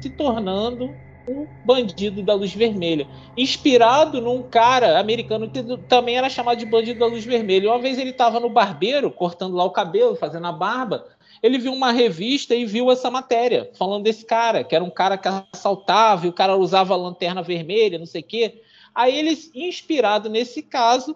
[0.00, 0.96] Se tornando
[1.28, 7.00] um bandido da luz vermelha, inspirado num cara americano que também era chamado de bandido
[7.00, 7.70] da luz vermelha.
[7.70, 11.06] Uma vez ele estava no barbeiro, cortando lá o cabelo, fazendo a barba,
[11.42, 15.16] ele viu uma revista e viu essa matéria, falando desse cara, que era um cara
[15.16, 18.62] que assaltava e o cara usava lanterna vermelha, não sei o quê.
[18.94, 21.14] Aí ele, inspirado nesse caso,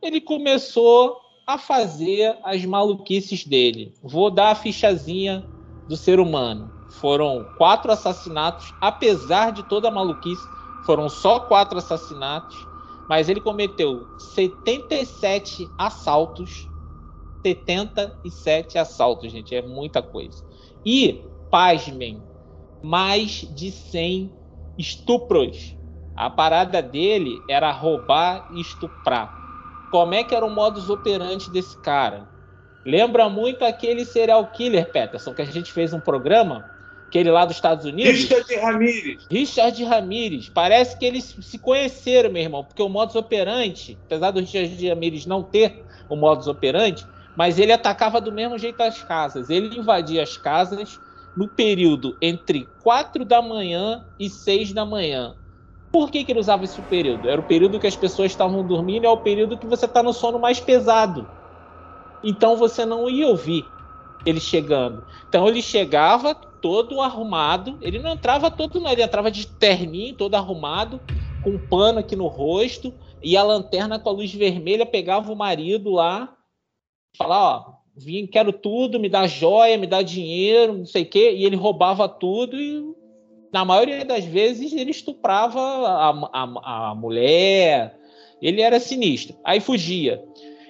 [0.00, 3.92] ele começou a fazer as maluquices dele.
[4.02, 5.44] Vou dar a fichazinha
[5.88, 10.42] do ser humano foram quatro assassinatos, apesar de toda a maluquice,
[10.84, 12.66] foram só quatro assassinatos,
[13.08, 16.68] mas ele cometeu 77 assaltos.
[17.44, 20.44] 77 assaltos, gente, é muita coisa.
[20.84, 22.22] E, pasmem,
[22.82, 24.32] mais de 100
[24.76, 25.76] estupros.
[26.16, 29.32] A parada dele era roubar e estuprar.
[29.90, 32.28] Como é que era o modus operandi desse cara?
[32.84, 36.77] Lembra muito aquele serial killer, Peterson, que a gente fez um programa
[37.08, 38.20] aquele lá dos Estados Unidos.
[38.20, 39.26] Richard Ramirez.
[39.30, 40.48] Richard Ramirez.
[40.48, 45.26] Parece que eles se conheceram, meu irmão, porque o modus operandi, apesar do Richard Ramirez
[45.26, 49.50] não ter o modus operandi, mas ele atacava do mesmo jeito as casas.
[49.50, 51.00] Ele invadia as casas
[51.36, 55.34] no período entre 4 da manhã e 6 da manhã.
[55.90, 57.28] Por que, que ele usava esse período?
[57.30, 60.12] Era o período que as pessoas estavam dormindo, é o período que você está no
[60.12, 61.26] sono mais pesado.
[62.22, 63.64] Então você não ia ouvir
[64.26, 65.04] ele chegando.
[65.28, 67.78] Então ele chegava, todo arrumado.
[67.80, 68.90] Ele não entrava todo, não.
[68.90, 71.00] Ele entrava de terninho, todo arrumado,
[71.42, 72.92] com um pano aqui no rosto,
[73.22, 76.36] e a lanterna com a luz vermelha pegava o marido lá,
[77.16, 81.32] falava, ó, vim, quero tudo, me dá joia, me dá dinheiro, não sei o quê,
[81.32, 82.96] e ele roubava tudo e
[83.52, 87.98] na maioria das vezes ele estuprava a, a, a mulher,
[88.40, 89.36] ele era sinistro.
[89.44, 90.22] Aí fugia.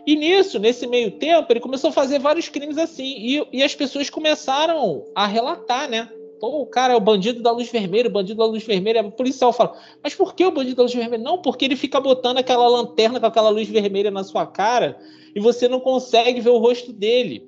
[0.08, 3.04] E nisso, nesse meio tempo, ele começou a fazer vários crimes assim.
[3.04, 6.08] E, e as pessoas começaram a relatar, né?
[6.40, 9.04] Pô, o cara é o bandido da luz vermelha, o bandido da luz vermelha.
[9.04, 11.22] O policial fala, mas por que o bandido da luz vermelha?
[11.22, 14.98] Não, porque ele fica botando aquela lanterna com aquela luz vermelha na sua cara
[15.36, 17.46] e você não consegue ver o rosto dele.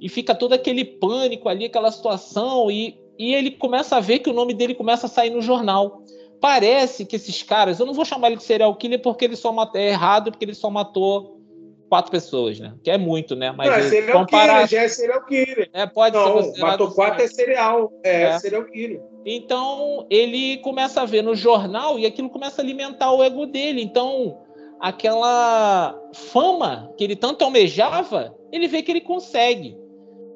[0.00, 2.70] E fica todo aquele pânico ali, aquela situação.
[2.70, 6.04] E, e ele começa a ver que o nome dele começa a sair no jornal.
[6.40, 9.50] Parece que esses caras, eu não vou chamar ele de serial killer porque ele só
[9.50, 11.35] matou, é errado, porque ele só matou
[11.88, 12.74] quatro pessoas, né?
[12.82, 13.52] Que é muito, né?
[13.52, 14.54] Mas não, é serial comparar...
[14.54, 15.70] killer, já é serial killer.
[15.72, 19.00] É, pode não, ser matou quatro é serial, é, é serial killer.
[19.24, 23.82] Então, ele começa a ver no jornal e aquilo começa a alimentar o ego dele.
[23.82, 24.38] Então,
[24.80, 29.76] aquela fama que ele tanto almejava, ele vê que ele consegue.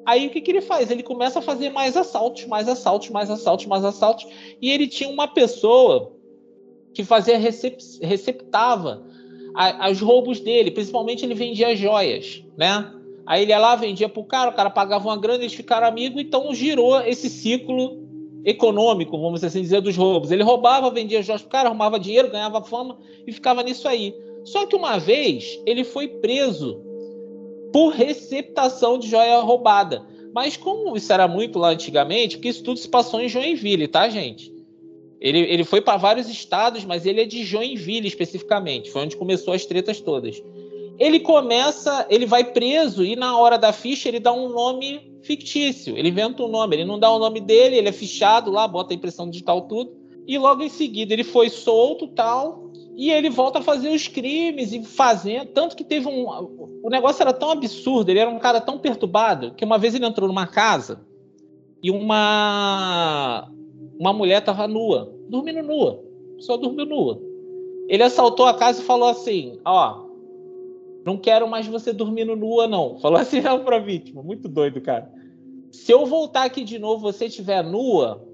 [0.05, 0.89] Aí o que, que ele faz?
[0.89, 4.27] Ele começa a fazer mais assaltos, mais assaltos, mais assaltos, mais assaltos.
[4.59, 6.11] E ele tinha uma pessoa
[6.93, 9.05] que fazia recep receptava
[9.53, 12.91] a, aos roubos dele, principalmente ele vendia joias, né?
[13.25, 16.21] Aí ele ia lá, vendia pro cara, o cara pagava uma grana, eles ficaram amigos,
[16.21, 18.01] então girou esse ciclo
[18.43, 20.31] econômico, vamos assim dizer, dos roubos.
[20.31, 24.13] Ele roubava, vendia joias pro cara, arrumava dinheiro, ganhava fama e ficava nisso aí.
[24.43, 26.81] Só que uma vez ele foi preso
[27.71, 30.05] por receptação de joia roubada.
[30.33, 34.09] Mas como isso era muito lá antigamente, porque isso tudo se passou em Joinville, tá,
[34.09, 34.51] gente?
[35.21, 38.89] Ele, ele foi para vários estados, mas ele é de Joinville especificamente.
[38.89, 40.41] Foi onde começou as tretas todas.
[40.97, 45.95] Ele começa, ele vai preso e na hora da ficha ele dá um nome fictício.
[45.95, 48.93] Ele inventa um nome, ele não dá o nome dele, ele é fichado lá, bota
[48.93, 49.95] a impressão digital tudo.
[50.27, 52.71] E logo em seguida ele foi solto tal.
[52.95, 55.47] E ele volta a fazer os crimes e fazendo.
[55.47, 56.25] Tanto que teve um.
[56.83, 60.05] O negócio era tão absurdo, ele era um cara tão perturbado, que uma vez ele
[60.05, 61.05] entrou numa casa
[61.81, 63.49] e uma
[64.01, 66.03] uma mulher estava nua, dormindo nua,
[66.39, 67.21] só dormiu nua.
[67.87, 70.07] Ele assaltou a casa e falou assim: Ó,
[71.05, 72.97] não quero mais você dormindo nua, não.
[72.99, 75.07] Falou assim para a vítima, muito doido, cara.
[75.71, 78.27] Se eu voltar aqui de novo, você estiver nua,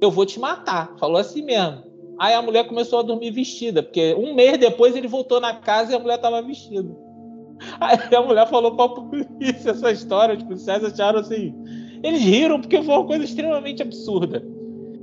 [0.00, 0.96] eu vou te matar.
[0.98, 1.82] Falou assim mesmo.
[2.18, 5.92] Aí a mulher começou a dormir vestida, porque um mês depois ele voltou na casa
[5.92, 6.96] e a mulher estava vestida.
[7.78, 11.54] Aí a mulher falou para a polícia essa história, os policiais acharam assim.
[12.02, 14.42] Eles riram porque foi uma coisa extremamente absurda.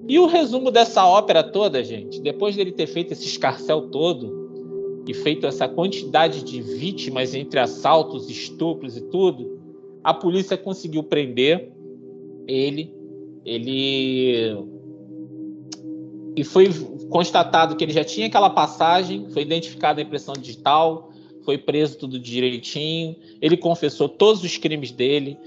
[0.07, 5.13] E o resumo dessa ópera toda, gente, depois dele ter feito esse escarcel todo e
[5.13, 9.59] feito essa quantidade de vítimas entre assaltos, estupros e tudo,
[10.03, 11.71] a polícia conseguiu prender
[12.47, 12.93] ele.
[13.45, 14.57] Ele
[16.35, 16.69] e foi
[17.09, 21.11] constatado que ele já tinha aquela passagem, foi identificada a impressão digital,
[21.43, 25.37] foi preso tudo direitinho, ele confessou todos os crimes dele,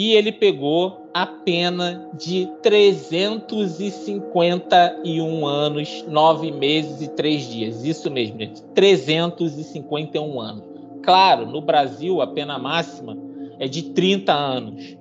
[0.00, 7.84] e ele pegou a pena de 351 anos, 9 meses e 3 dias.
[7.84, 8.62] Isso mesmo, gente.
[8.74, 10.64] 351 anos.
[11.02, 13.14] Claro, no Brasil a pena máxima
[13.58, 14.96] é de 30 anos.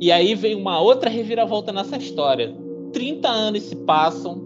[0.00, 2.52] E aí vem uma outra reviravolta nessa história.
[2.92, 4.42] 30 anos se passam,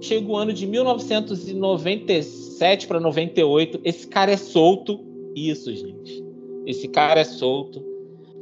[0.00, 4.98] chega o ano de 1997 para 98, esse cara é solto.
[5.36, 6.20] Isso, gente.
[6.66, 7.89] Esse cara é solto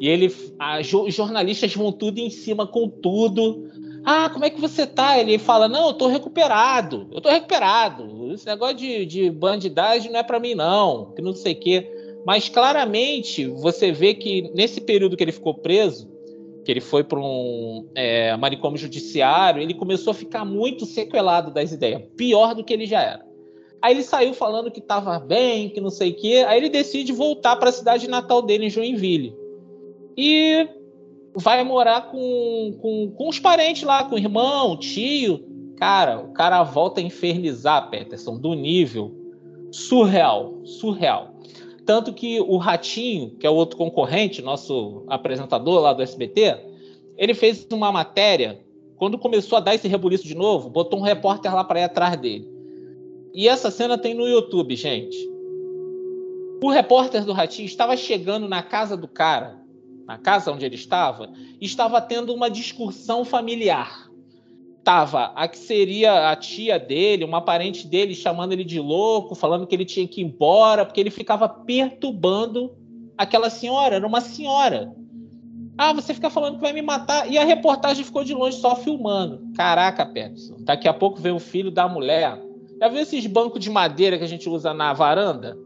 [0.01, 3.69] e ele, a, os jornalistas vão tudo em cima com tudo.
[4.05, 5.19] Ah, como é que você tá?
[5.19, 8.33] Ele fala: Não, eu tô recuperado, eu tô recuperado.
[8.33, 11.93] Esse negócio de, de bandidagem não é para mim, não, que não sei o quê.
[12.25, 16.09] Mas claramente você vê que nesse período que ele ficou preso,
[16.65, 21.73] que ele foi para um é, manicômio judiciário, ele começou a ficar muito sequelado das
[21.73, 23.27] ideias, pior do que ele já era.
[23.81, 26.45] Aí ele saiu falando que estava bem, que não sei o quê.
[26.47, 29.35] Aí ele decide voltar para a cidade natal dele, em Joinville
[30.21, 30.69] e
[31.33, 35.47] vai morar com, com, com os parentes lá, com o irmão, tio.
[35.77, 39.15] Cara, o cara volta a infernizar, Peterson, do nível
[39.71, 41.37] surreal, surreal.
[41.87, 46.59] Tanto que o Ratinho, que é o outro concorrente, nosso apresentador lá do SBT,
[47.17, 48.61] ele fez uma matéria,
[48.97, 52.17] quando começou a dar esse rebuliço de novo, botou um repórter lá para ir atrás
[52.17, 52.51] dele.
[53.33, 55.17] E essa cena tem no YouTube, gente.
[56.61, 59.68] O repórter do Ratinho estava chegando na casa do cara,
[60.09, 64.09] na casa onde ele estava, estava tendo uma discussão familiar.
[64.83, 69.67] Tava a que seria a tia dele, uma parente dele, chamando ele de louco, falando
[69.67, 72.75] que ele tinha que ir embora, porque ele ficava perturbando
[73.19, 74.91] aquela senhora, era uma senhora.
[75.77, 77.31] Ah, você fica falando que vai me matar.
[77.31, 79.53] E a reportagem ficou de longe só filmando.
[79.55, 80.57] Caraca, Peterson.
[80.61, 82.41] Daqui a pouco vem o filho da mulher.
[82.81, 85.57] Já viu esses bancos de madeira que a gente usa na varanda?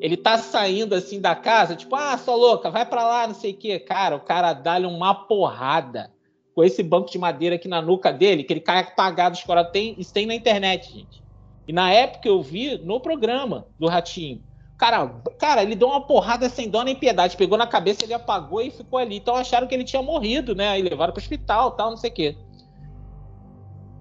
[0.00, 3.52] Ele tá saindo assim da casa, tipo, ah, sua louca, vai para lá, não sei
[3.52, 3.78] o quê.
[3.78, 6.12] Cara, o cara dá-lhe uma porrada
[6.54, 9.72] com esse banco de madeira aqui na nuca dele, que ele cai apagado, escorado.
[9.72, 11.22] Tem, isso tem na internet, gente.
[11.66, 14.42] E na época eu vi no programa do Ratinho.
[14.76, 17.36] Cara, cara, ele deu uma porrada sem dó nem piedade.
[17.36, 19.16] Pegou na cabeça, ele apagou e ficou ali.
[19.16, 20.68] Então acharam que ele tinha morrido, né?
[20.68, 22.36] Aí levaram para o hospital, tal, não sei o quê.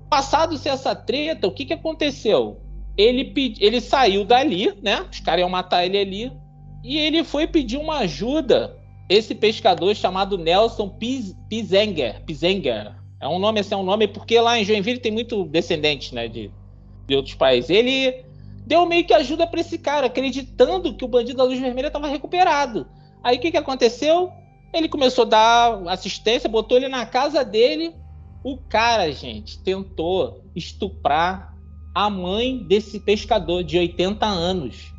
[0.10, 2.60] Passado-se essa treta, o que, que aconteceu?
[2.97, 5.06] Ele, pedi, ele saiu dali, né?
[5.12, 6.32] Os caras iam matar ele ali.
[6.84, 8.77] E ele foi pedir uma ajuda.
[9.10, 10.97] Esse pescador chamado Nelson
[11.49, 12.23] Pizenger.
[12.25, 12.93] Pizenger.
[13.19, 16.27] É um nome assim, é um nome porque lá em Joinville tem muito descendente, né?
[16.27, 16.51] De,
[17.08, 17.69] de outros países.
[17.69, 18.23] Ele
[18.65, 22.08] deu meio que ajuda para esse cara, acreditando que o bandido da luz vermelha estava
[22.08, 22.88] recuperado.
[23.23, 24.32] Aí o que, que aconteceu?
[24.73, 27.95] Ele começou a dar assistência, botou ele na casa dele.
[28.43, 31.52] O cara, gente, tentou estuprar
[31.93, 34.93] a mãe desse pescador de 80 anos.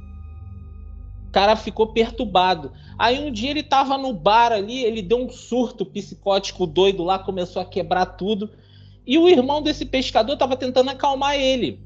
[1.29, 2.73] O cara ficou perturbado.
[2.97, 7.19] Aí um dia ele estava no bar ali, ele deu um surto psicótico doido lá,
[7.19, 8.51] começou a quebrar tudo.
[9.07, 11.81] E o irmão desse pescador estava tentando acalmar ele.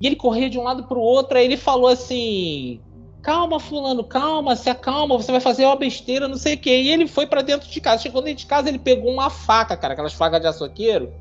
[0.00, 2.80] E ele corria de um lado para o outro, aí ele falou assim:
[3.22, 6.82] Calma, fulano, calma, se acalma, você vai fazer uma besteira, não sei o quê.
[6.82, 8.02] E ele foi para dentro de casa.
[8.02, 11.12] Chegou dentro de casa, ele pegou uma faca, cara, aquelas facas de açougueiro,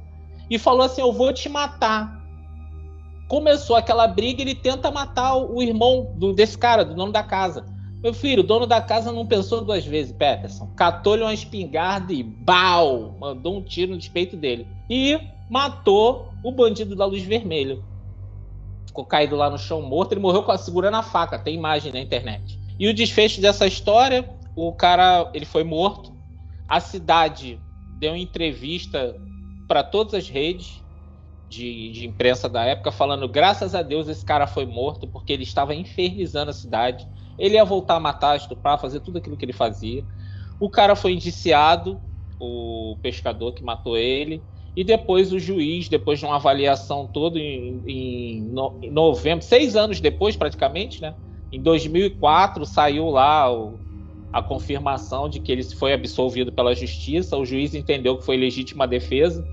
[0.49, 2.18] e falou assim: Eu vou te matar
[3.30, 7.63] começou aquela briga, ele tenta matar o irmão do, desse cara, do dono da casa.
[8.02, 10.68] Meu filho, o dono da casa não pensou duas vezes, Peterson.
[10.76, 13.15] Catou-lhe uma espingarda e bau!
[13.19, 14.67] Mandou um tiro no despeito dele.
[14.90, 15.19] E
[15.50, 17.77] matou o bandido da luz vermelha.
[18.88, 20.13] Ficou caído lá no chão morto.
[20.13, 21.38] Ele morreu com a, segurando a faca.
[21.38, 22.60] Tem imagem na internet.
[22.80, 26.12] E o desfecho dessa história: o cara ele foi morto.
[26.67, 27.60] A cidade
[28.00, 29.15] deu entrevista
[29.67, 30.82] para todas as redes
[31.50, 35.43] de, de, imprensa da época falando: graças a Deus esse cara foi morto porque ele
[35.43, 37.06] estava infernizando a cidade.
[37.37, 40.06] Ele ia voltar a matar, estuprar, fazer tudo aquilo que ele fazia.
[40.60, 42.00] O cara foi indiciado,
[42.39, 44.43] o pescador que matou ele,
[44.75, 49.75] e depois o juiz, depois de uma avaliação toda em, em, no, em novembro, seis
[49.75, 51.15] anos depois praticamente, né?
[51.52, 53.79] Em 2004 saiu lá o,
[54.31, 57.37] a confirmação de que ele foi absolvido pela justiça.
[57.37, 59.45] O juiz entendeu que foi legítima defesa.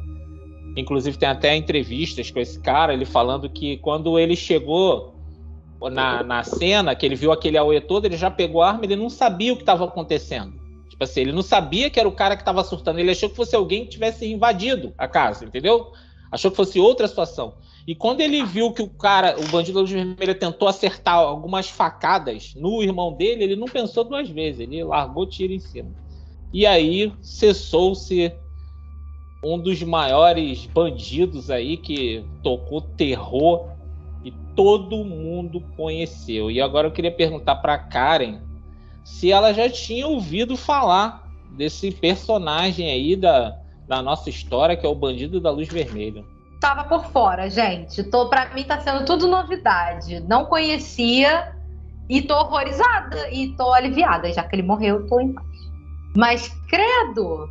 [0.77, 5.15] Inclusive, tem até entrevistas com esse cara, ele falando que quando ele chegou
[5.91, 8.97] na, na cena, que ele viu aquele auê todo, ele já pegou a arma, ele
[8.97, 10.55] não sabia o que estava acontecendo.
[10.89, 13.37] Tipo assim, ele não sabia que era o cara que estava surtando, ele achou que
[13.37, 15.93] fosse alguém que tivesse invadido a casa, entendeu?
[16.31, 17.55] Achou que fosse outra situação.
[17.87, 21.69] E quando ele viu que o cara, o bandido da luz vermelha, tentou acertar algumas
[21.69, 25.91] facadas no irmão dele, ele não pensou duas vezes, ele largou tiro em cima.
[26.53, 28.33] E aí cessou-se
[29.55, 33.69] um dos maiores bandidos aí que tocou terror
[34.25, 36.51] e todo mundo conheceu.
[36.51, 38.41] E agora eu queria perguntar para Karen
[39.05, 44.89] se ela já tinha ouvido falar desse personagem aí da, da nossa história, que é
[44.89, 46.25] o bandido da luz vermelha.
[46.61, 48.03] Tava por fora, gente.
[48.03, 50.21] Tô, pra mim tá sendo tudo novidade.
[50.21, 51.55] Não conhecia
[52.09, 54.33] e tô horrorizada e tô aliviada.
[54.33, 55.47] Já que ele morreu, tô em paz.
[56.17, 57.49] Mas, credo!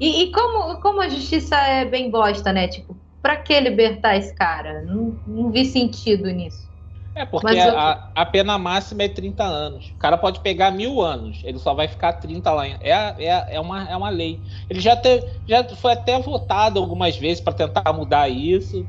[0.00, 2.66] E, e, como, como a justiça é bem bosta, né?
[2.66, 4.82] Tipo, pra que libertar esse cara?
[4.82, 6.70] Não, não vi sentido nisso.
[7.14, 7.78] É, porque eu...
[7.78, 9.90] a, a, pena máxima é 30 anos.
[9.90, 12.66] O cara pode pegar mil anos, ele só vai ficar 30 lá.
[12.66, 14.40] É, é, é, uma, é uma lei.
[14.70, 18.86] Ele já, te, já foi até votado algumas vezes para tentar mudar isso,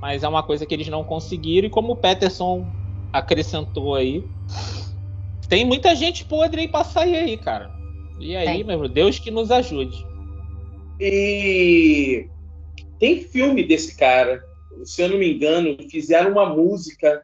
[0.00, 1.66] mas é uma coisa que eles não conseguiram.
[1.66, 2.64] E como o Peterson
[3.12, 4.24] acrescentou aí,
[5.48, 7.72] tem muita gente podre aí pra sair aí, cara.
[8.20, 8.64] E aí, é.
[8.64, 10.13] meu Deus que nos ajude.
[11.00, 12.28] E
[12.98, 14.42] tem filme desse cara,
[14.84, 17.22] se eu não me engano, fizeram uma música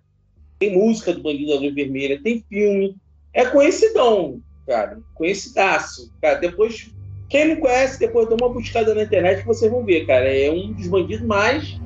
[0.61, 2.95] tem música do Bandido da Luz Vermelha, tem filme.
[3.33, 5.01] É conhecidão, cara.
[5.15, 6.13] Conhecidaço.
[6.21, 6.91] Cara, depois,
[7.31, 10.27] quem não conhece, depois dá uma buscada na internet que vocês vão ver, cara.
[10.27, 11.81] É um dos bandidos mais,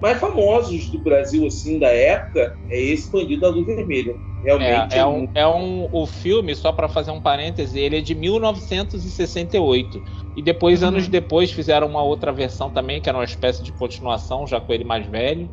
[0.00, 2.56] mais famosos do Brasil, assim, da época.
[2.68, 4.14] É esse Bandido da Luz Vermelha.
[4.42, 4.94] Realmente.
[4.94, 8.14] É, é, um, é um, o filme, só para fazer um parêntese, ele é de
[8.14, 10.02] 1968.
[10.36, 10.88] E depois, uhum.
[10.88, 14.72] anos depois, fizeram uma outra versão também, que era uma espécie de continuação, já com
[14.72, 15.50] ele mais velho.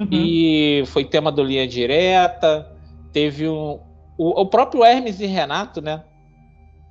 [0.00, 0.08] Uhum.
[0.10, 2.68] E foi tema do Linha Direta.
[3.12, 3.78] Teve um.
[4.18, 6.02] O, o próprio Hermes e Renato, né?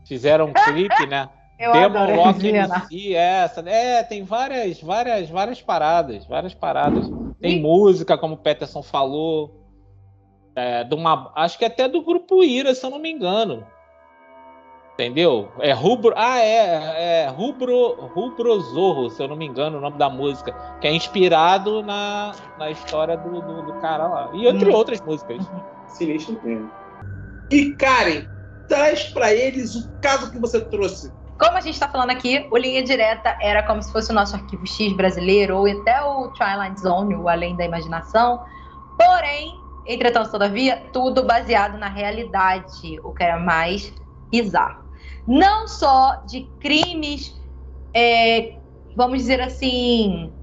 [0.08, 1.28] Fizeram um clipe, né?
[1.62, 3.62] Eu Demon Lock MC, essa.
[3.70, 7.08] É, tem várias, várias, várias paradas, várias paradas.
[7.40, 7.62] Tem e...
[7.62, 9.60] música, como o Peterson falou.
[10.56, 13.64] É, de uma, acho que até do grupo Ira, se eu não me engano.
[14.96, 15.50] Entendeu?
[15.60, 16.14] É Rubro.
[16.18, 20.54] Ah, é, é Rubro, Rubro Zorro, se eu não me engano, o nome da música.
[20.82, 24.32] Que é inspirado na, na história do, do, do cara lá.
[24.34, 24.74] E entre hum.
[24.74, 25.48] outras músicas.
[25.88, 26.72] Sinistro mesmo.
[27.52, 28.26] E Karen,
[28.68, 31.12] traz para eles o caso que você trouxe.
[31.42, 34.36] Como a gente está falando aqui, o Linha Direta era como se fosse o nosso
[34.36, 38.44] arquivo X brasileiro, ou até o Twilight Zone, o Além da Imaginação.
[38.98, 39.56] Porém,
[39.88, 43.92] entretanto, todavia, tudo baseado na realidade, o que era mais
[44.30, 44.82] bizarro
[45.28, 47.34] não só de crimes,
[47.94, 48.58] é,
[48.96, 50.34] vamos dizer assim,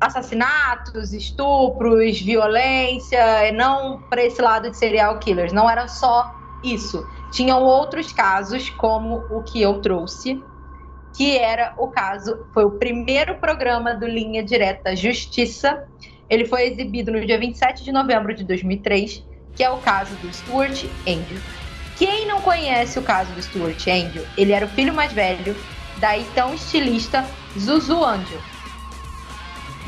[0.00, 5.52] assassinatos, estupros, violência, não para esse lado de serial killers.
[5.52, 6.30] Não era só
[6.62, 7.06] isso.
[7.30, 10.42] Tinham outros casos, como o que eu trouxe,
[11.14, 15.84] que era o caso, foi o primeiro programa do Linha Direta Justiça.
[16.30, 19.24] Ele foi exibido no dia 27 de novembro de 2003,
[19.54, 21.40] que é o caso do Stuart Andrew.
[21.96, 25.56] Quem não conhece o caso do Stuart Angel, ele era o filho mais velho
[25.98, 27.26] da então estilista
[27.58, 28.40] Zuzu Angel.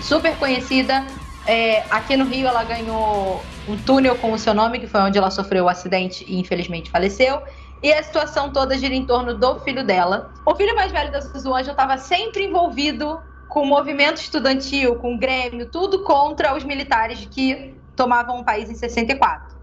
[0.03, 1.07] Super conhecida.
[1.47, 5.18] É, aqui no Rio ela ganhou um túnel com o seu nome, que foi onde
[5.18, 7.43] ela sofreu o acidente e infelizmente faleceu.
[7.82, 10.32] E a situação toda gira em torno do filho dela.
[10.45, 13.18] O filho mais velho da Zuzu Angel estava sempre envolvido
[13.49, 18.70] com o movimento estudantil, com o Grêmio, tudo contra os militares que tomavam o país
[18.70, 19.59] em 64.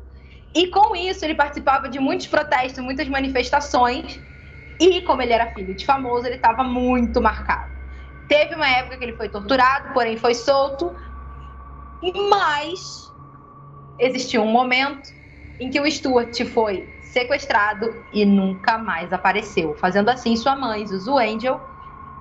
[0.53, 4.19] E com isso, ele participava de muitos protestos, muitas manifestações.
[4.79, 7.71] E como ele era filho de famoso, ele estava muito marcado.
[8.27, 10.93] Teve uma época que ele foi torturado, porém foi solto.
[12.29, 13.11] Mas
[13.99, 15.09] existiu um momento
[15.59, 21.17] em que o Stuart foi sequestrado e nunca mais apareceu, fazendo assim sua mãe, Zuzu
[21.17, 21.59] Angel,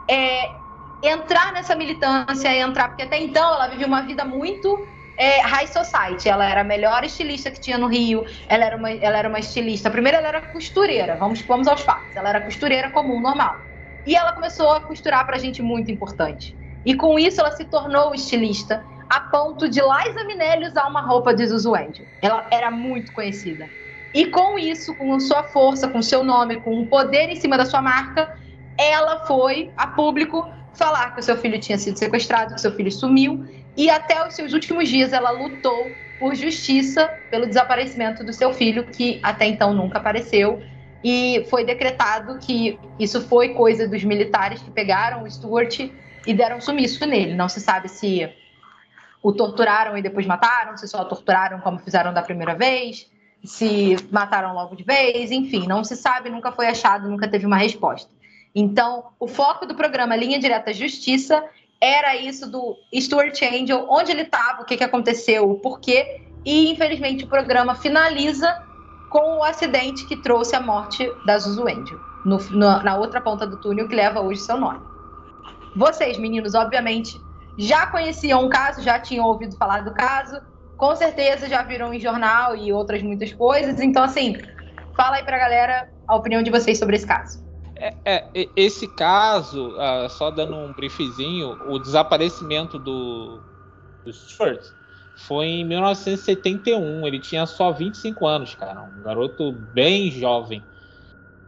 [0.08, 0.56] é,
[1.02, 6.28] entrar nessa militância, entrar, porque até então ela vivia uma vida muito é, high society.
[6.28, 8.24] Ela era a melhor estilista que tinha no Rio.
[8.48, 9.90] Ela era uma, ela era uma estilista.
[9.90, 11.16] Primeiro, ela era costureira.
[11.16, 12.14] Vamos, vamos aos fatos.
[12.16, 13.56] Ela era costureira comum, normal.
[14.04, 16.56] E ela começou a costurar pra gente muito importante.
[16.84, 21.34] E com isso, ela se tornou estilista a ponto de Liza Minelli usar uma roupa
[21.34, 22.06] de Zuzu Angel.
[22.20, 23.68] Ela era muito conhecida.
[24.12, 27.66] E com isso, com sua força, com seu nome, com o poder em cima da
[27.66, 28.36] sua marca,
[28.78, 32.90] ela foi a público falar que o seu filho tinha sido sequestrado, que seu filho
[32.90, 33.46] sumiu
[33.76, 38.84] e até os seus últimos dias ela lutou por justiça pelo desaparecimento do seu filho,
[38.84, 40.62] que até então nunca apareceu.
[41.04, 45.78] E foi decretado que isso foi coisa dos militares que pegaram o Stuart
[46.26, 47.34] e deram sumiço nele.
[47.34, 48.28] Não se sabe se
[49.22, 53.10] o torturaram e depois mataram, se só torturaram como fizeram da primeira vez,
[53.44, 57.56] se mataram logo de vez, enfim, não se sabe, nunca foi achado, nunca teve uma
[57.56, 58.10] resposta.
[58.54, 61.44] Então, o foco do programa Linha Direta Justiça
[61.80, 66.70] era isso do Stuart Angel, onde ele estava, o que, que aconteceu, o porquê, e
[66.70, 68.64] infelizmente o programa finaliza
[69.10, 73.46] com o acidente que trouxe a morte da Zuzu Angel, no, no, na outra ponta
[73.46, 74.80] do túnel que leva hoje seu nome.
[75.74, 77.20] Vocês, meninos, obviamente,
[77.56, 80.40] já conheciam o caso, já tinham ouvido falar do caso,
[80.76, 83.80] com certeza já viram em jornal e outras muitas coisas.
[83.80, 84.36] Então, assim,
[84.96, 87.44] fala aí pra galera a opinião de vocês sobre esse caso.
[87.78, 93.42] É, é, esse caso, uh, só dando um briefzinho, o desaparecimento do,
[94.04, 94.12] do
[95.16, 97.06] foi em 1971.
[97.06, 98.82] Ele tinha só 25 anos, cara.
[98.82, 100.62] Um garoto bem jovem.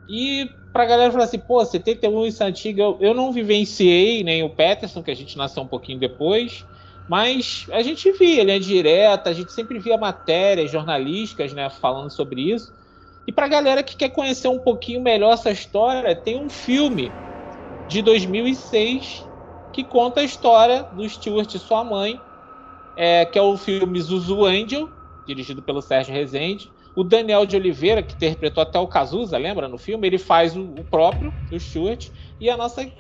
[0.09, 4.43] E pra galera falar assim, pô, 71 isso é antigo, eu, eu não vivenciei nem
[4.43, 6.65] o Peterson, que a gente nasceu um pouquinho depois,
[7.09, 12.53] mas a gente via linha direta, a gente sempre via matérias jornalísticas, né, falando sobre
[12.53, 12.73] isso.
[13.27, 17.11] E pra galera que quer conhecer um pouquinho melhor essa história, tem um filme
[17.89, 19.25] de 2006
[19.73, 22.21] que conta a história do Stuart e sua mãe,
[22.97, 24.89] é, que é o filme Zuzu Angel,
[25.27, 26.73] dirigido pelo Sérgio Rezende.
[26.99, 30.05] O Daniel de Oliveira, que interpretou até o Cazuza, lembra no filme?
[30.09, 32.09] Ele faz o, o próprio, o Stuart.
[32.41, 32.91] E a nossa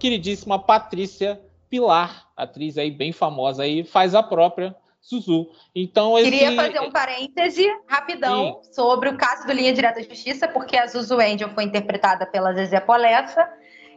[0.00, 5.48] queridíssima Patrícia Pilar, atriz aí bem famosa aí, faz a própria Zuzu.
[5.72, 6.28] Então, esse...
[6.28, 8.72] Queria fazer um parêntese rapidão Sim.
[8.72, 12.80] sobre o caso do Linha Direta Justiça, porque a Zuzu Angel foi interpretada pela Zezé
[12.80, 13.48] Polessa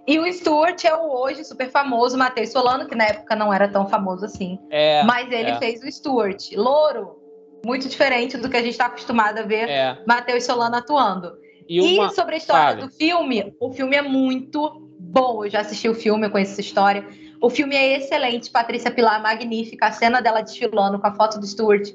[0.06, 3.68] e o Stuart é o hoje super famoso Matheus Solano, que na época não era
[3.68, 4.60] tão famoso assim.
[4.70, 5.58] É, mas ele é.
[5.58, 6.52] fez o Stuart.
[6.56, 7.23] Louro,
[7.66, 9.98] muito diferente do que a gente está acostumado a ver é.
[10.06, 11.34] Matheus Solano atuando.
[11.68, 12.08] E, uma...
[12.08, 15.46] e, sobre a história do filme, o filme é muito bom.
[15.46, 17.08] Eu já assisti o filme, eu conheço essa história.
[17.42, 21.46] O filme é excelente, Patrícia Pilar magnífica, a cena dela desfilando com a foto do
[21.46, 21.90] Stuart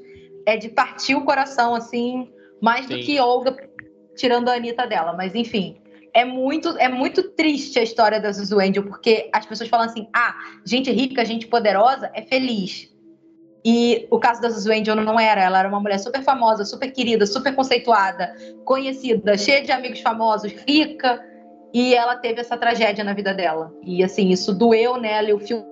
[0.47, 2.97] é de partir o coração, assim, mais Sim.
[2.97, 3.57] do que Olga
[4.17, 5.13] tirando a Anitta dela.
[5.13, 5.81] Mas enfim,
[6.15, 10.09] é muito, é muito triste a história da Zuzu Angel, porque as pessoas falam assim:
[10.15, 10.35] ah,
[10.67, 12.93] gente rica, gente poderosa é feliz.
[13.65, 15.43] E o caso da Zuzu Angel não era.
[15.43, 18.35] Ela era uma mulher super famosa, super querida, super conceituada,
[18.65, 21.25] conhecida, cheia de amigos famosos, rica.
[21.73, 23.73] E ela teve essa tragédia na vida dela.
[23.83, 25.31] E assim, isso doeu nela.
[25.31, 25.67] E o filme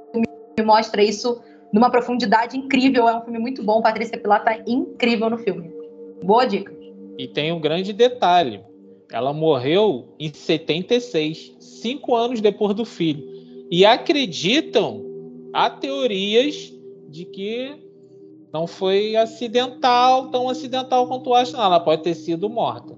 [0.65, 1.41] mostra isso
[1.73, 3.09] numa profundidade incrível.
[3.09, 3.81] É um filme muito bom.
[3.81, 5.71] Patrícia Pilar tá incrível no filme.
[6.23, 6.75] Boa dica.
[7.19, 8.63] E tem um grande detalhe.
[9.11, 13.25] Ela morreu em 76, cinco anos depois do filho.
[13.71, 15.05] E acreditam,
[15.53, 16.76] há teorias
[17.09, 17.77] de que
[18.53, 21.65] não foi acidental, tão acidental quanto acha, não.
[21.65, 22.97] Ela pode ter sido morta.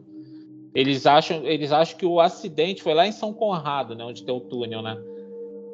[0.75, 4.35] Eles acham, eles acham que o acidente foi lá em São Conrado, né, onde tem
[4.35, 4.97] o túnel, né?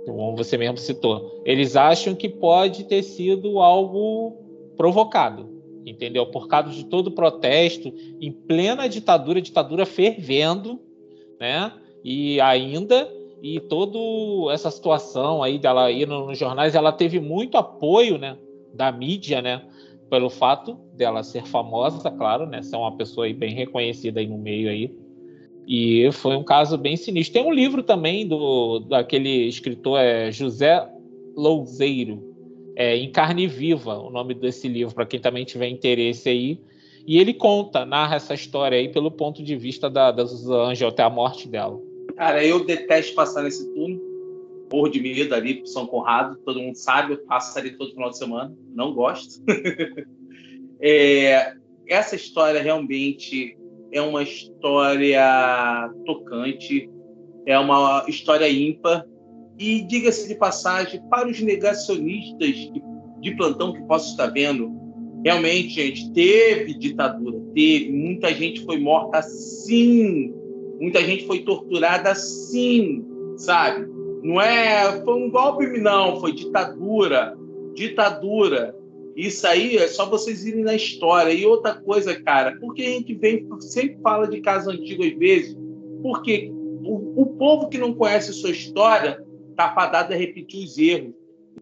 [0.07, 1.43] Como você mesmo citou.
[1.45, 4.37] Eles acham que pode ter sido algo
[4.77, 5.55] provocado
[5.91, 6.27] entendeu?
[6.27, 10.81] Por causa de todo o protesto, em plena ditadura, ditadura fervendo,
[11.39, 11.73] né?
[12.03, 13.09] E ainda,
[13.45, 13.99] e toda
[14.55, 18.39] essa situação aí dela ir nos jornais, ela teve muito apoio, né?
[18.73, 19.61] Da mídia, né?
[20.09, 22.63] Pelo fato dela ser famosa, claro, né?
[22.63, 24.91] Ser uma pessoa aí bem reconhecida aí no meio aí.
[25.69, 27.35] E foi um caso bem sinistro.
[27.35, 30.83] Tem um livro também do daquele escritor é José
[31.37, 32.25] Louzeiro,
[32.75, 36.59] é, Em Carne Viva, o nome desse livro, para quem também tiver interesse aí.
[37.07, 40.25] E ele conta, narra essa história aí pelo ponto de vista da, da
[40.89, 41.79] até a morte dela.
[42.17, 44.01] Cara, eu detesto passar nesse túnel.
[44.73, 48.19] Morro de medo ali São Conrado, todo mundo sabe, eu passo ali todo final de
[48.19, 49.41] semana, não gosto.
[50.81, 51.55] é,
[51.87, 53.57] essa história realmente
[53.93, 56.91] é uma história tocante,
[57.47, 59.07] é uma história ímpar,
[59.59, 62.83] e diga-se de passagem, para os negacionistas de,
[63.21, 64.73] de plantão que posso estar vendo,
[65.25, 70.35] realmente, gente, teve ditadura, teve, muita gente foi morta sim,
[70.81, 73.05] muita gente foi torturada sim,
[73.37, 73.87] sabe?
[74.23, 77.37] Não é, foi um golpe, não, foi ditadura,
[77.75, 78.75] ditadura.
[79.15, 81.33] Isso aí é só vocês irem na história.
[81.33, 85.57] E outra coisa, cara, porque a gente vem, sempre fala de casos antigos às vezes,
[86.03, 86.51] porque
[86.83, 91.15] o, o povo que não conhece sua história está fadado a repetir os erros.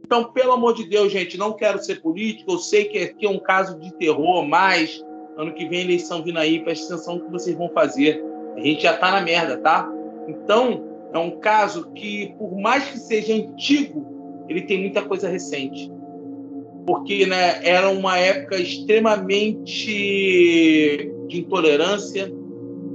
[0.05, 3.31] Então, pelo amor de Deus, gente, não quero ser político, eu sei que aqui é
[3.31, 5.03] um caso de terror, mas
[5.37, 8.23] ano que vem eleição vindo aí, preste atenção no que vocês vão fazer.
[8.57, 9.91] A gente já está na merda, tá?
[10.29, 15.91] Então, é um caso que, por mais que seja antigo, ele tem muita coisa recente.
[16.87, 19.87] porque né, era uma época extremamente
[21.29, 22.33] de intolerância.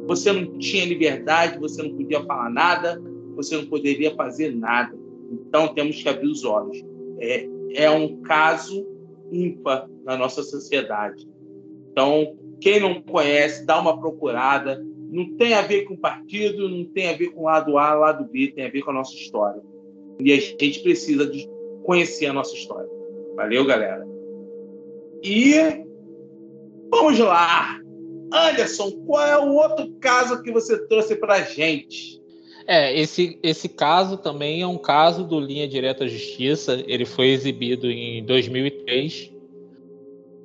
[0.08, 3.02] Você não tinha liberdade, você não podia falar nada,
[3.36, 4.98] você não poderia fazer nada.
[5.32, 6.84] Então temos que abrir os olhos.
[7.20, 8.86] É, é um caso
[9.32, 11.28] ímpar na nossa sociedade.
[11.92, 14.84] Então, quem não conhece, dá uma procurada.
[15.10, 18.52] Não tem a ver com partido, não tem a ver com lado A, lado B,
[18.54, 19.62] tem a ver com a nossa história.
[20.20, 21.48] E a gente precisa de
[21.84, 22.90] conhecer a nossa história.
[23.36, 24.06] Valeu, galera.
[25.24, 25.54] E
[26.90, 27.80] vamos lá.
[28.32, 32.22] Anderson, qual é o outro caso que você trouxe para a gente?
[32.68, 36.84] É, esse, esse caso também é um caso do Linha Direta Justiça.
[36.86, 39.32] Ele foi exibido em 2003.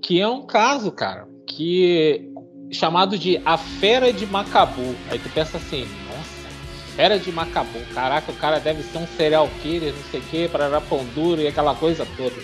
[0.00, 2.31] Que é um caso, cara, que
[2.72, 4.96] chamado de A Fera de Macabu.
[5.10, 6.48] Aí tu pensa assim, nossa,
[6.96, 7.78] Fera de Macabu.
[7.94, 11.40] Caraca, o cara deve ser um serial killer, não sei o quê, para pão duro
[11.40, 12.36] e aquela coisa toda.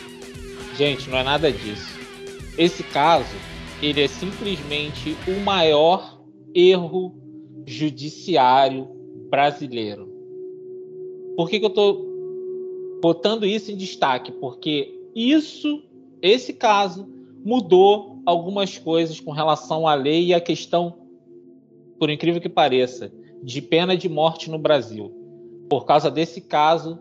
[0.76, 1.98] Gente, não é nada disso.
[2.56, 3.34] Esse caso,
[3.82, 6.20] ele é simplesmente o maior
[6.54, 7.14] erro
[7.66, 8.88] judiciário
[9.30, 10.08] brasileiro.
[11.36, 12.06] Por que, que eu estou
[13.00, 14.32] botando isso em destaque?
[14.32, 15.82] Porque isso,
[16.20, 17.08] esse caso,
[17.44, 20.98] mudou algumas coisas com relação à lei e à questão,
[21.98, 23.10] por incrível que pareça,
[23.42, 25.10] de pena de morte no Brasil.
[25.66, 26.98] Por causa desse caso,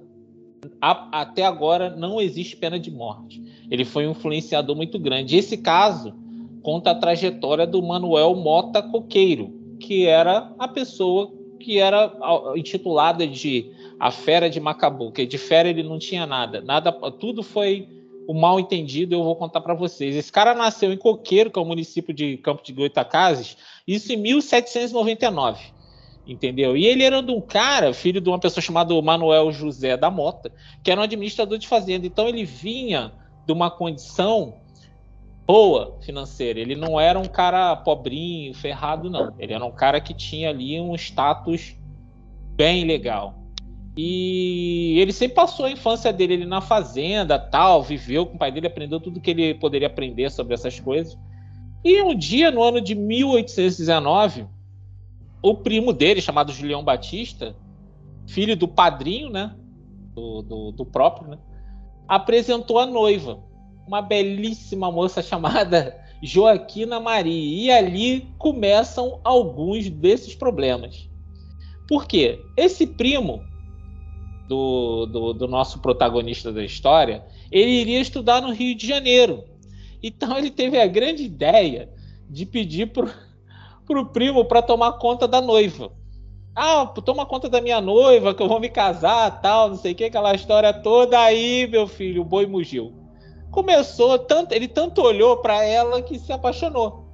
[0.81, 3.43] a, até agora não existe pena de morte.
[3.69, 5.35] Ele foi um influenciador muito grande.
[5.35, 6.13] Esse caso
[6.63, 12.09] conta a trajetória do Manuel Mota Coqueiro, que era a pessoa que era
[12.55, 13.69] intitulada de
[13.99, 17.96] A Fera de Macabu, que de fera ele não tinha nada, nada, tudo foi
[18.27, 20.15] o mal entendido, eu vou contar para vocês.
[20.15, 23.57] Esse cara nasceu em Coqueiro, que é o município de Campo de Goitacazes,
[23.87, 25.63] isso em 1799,
[26.27, 26.75] entendeu?
[26.75, 30.51] E ele era de um cara, filho de uma pessoa chamada Manuel José da Mota,
[30.83, 33.13] que era um administrador de fazenda, então ele vinha
[33.45, 34.55] de uma condição
[35.45, 36.59] boa financeira.
[36.59, 39.33] Ele não era um cara pobrinho, ferrado, não.
[39.39, 41.77] Ele era um cara que tinha ali um status
[42.57, 43.36] bem legal.
[43.97, 48.67] E ele sempre passou a infância dele na fazenda, tal, viveu com o pai dele,
[48.67, 51.17] aprendeu tudo que ele poderia aprender sobre essas coisas.
[51.83, 54.45] E um dia, no ano de 1819,
[55.41, 57.55] o primo dele, chamado Julião Batista,
[58.27, 59.55] filho do padrinho, né,
[60.13, 61.39] do, do, do próprio, né,
[62.07, 63.39] apresentou a noiva
[63.87, 67.63] uma belíssima moça chamada Joaquina Maria.
[67.63, 71.09] E ali começam alguns desses problemas.
[71.87, 72.43] Por quê?
[72.55, 73.41] Esse primo
[74.47, 79.43] do, do, do, nosso protagonista da história, ele iria estudar no Rio de Janeiro.
[80.01, 81.89] Então ele teve a grande ideia
[82.29, 83.09] de pedir pro,
[83.85, 85.91] pro primo para tomar conta da noiva.
[86.55, 89.95] Ah, toma conta da minha noiva, que eu vou me casar, tal, não sei o
[89.95, 91.19] que, aquela história toda.
[91.19, 93.07] Aí, meu filho, o boi mugiu
[93.57, 97.05] começou tanto, ele tanto olhou para ela que se apaixonou.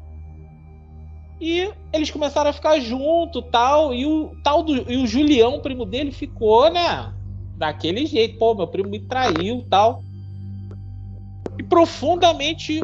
[1.40, 5.86] E eles começaram a ficar junto, tal, e o tal do e o Julião, primo
[5.86, 7.13] dele, ficou, né,
[7.58, 10.04] daquele jeito, pô, meu primo me traiu, tal.
[11.58, 12.84] E profundamente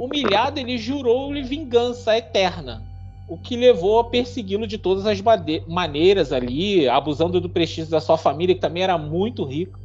[0.00, 2.82] humilhado, ele jurou-lhe vingança eterna,
[3.28, 5.20] o que levou a persegui-lo de todas as
[5.66, 9.78] maneiras ali, abusando do prestígio da sua família, que também era muito rico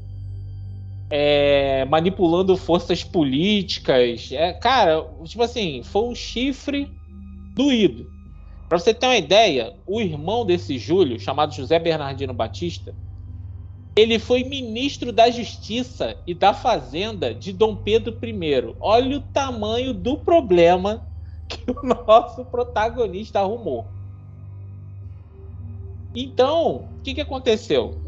[1.12, 4.32] é, manipulando forças políticas.
[4.32, 6.90] É, cara, tipo assim, foi um chifre
[7.54, 8.10] doído.
[8.70, 12.96] Para você ter uma ideia, o irmão desse Júlio, chamado José Bernardino Batista,
[13.96, 18.76] ele foi ministro da Justiça e da Fazenda de Dom Pedro I.
[18.80, 21.06] Olha o tamanho do problema
[21.48, 23.86] que o nosso protagonista arrumou.
[26.16, 28.00] Então, o que, que aconteceu?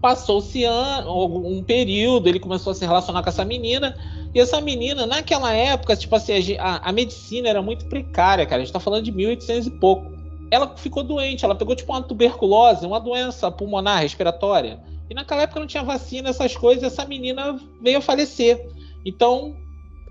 [0.00, 3.96] Passou-se um período, ele começou a se relacionar com essa menina,
[4.32, 8.62] e essa menina, naquela época, tipo assim, a, a medicina era muito precária, cara.
[8.62, 10.17] A gente tá falando de 1800 e pouco.
[10.50, 14.80] Ela ficou doente, ela pegou tipo uma tuberculose, uma doença pulmonar respiratória.
[15.10, 18.68] E naquela época não tinha vacina, essas coisas, essa menina veio a falecer.
[19.04, 19.56] Então,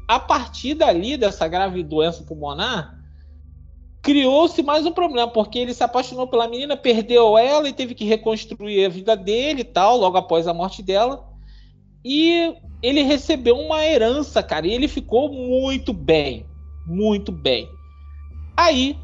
[0.07, 2.97] a partir dali, dessa grave doença pulmonar,
[4.01, 8.05] criou-se mais um problema, porque ele se apaixonou pela menina, perdeu ela e teve que
[8.05, 11.27] reconstruir a vida dele e tal, logo após a morte dela.
[12.05, 16.45] E ele recebeu uma herança, cara, e ele ficou muito bem,
[16.85, 17.67] muito bem.
[18.55, 18.97] Aí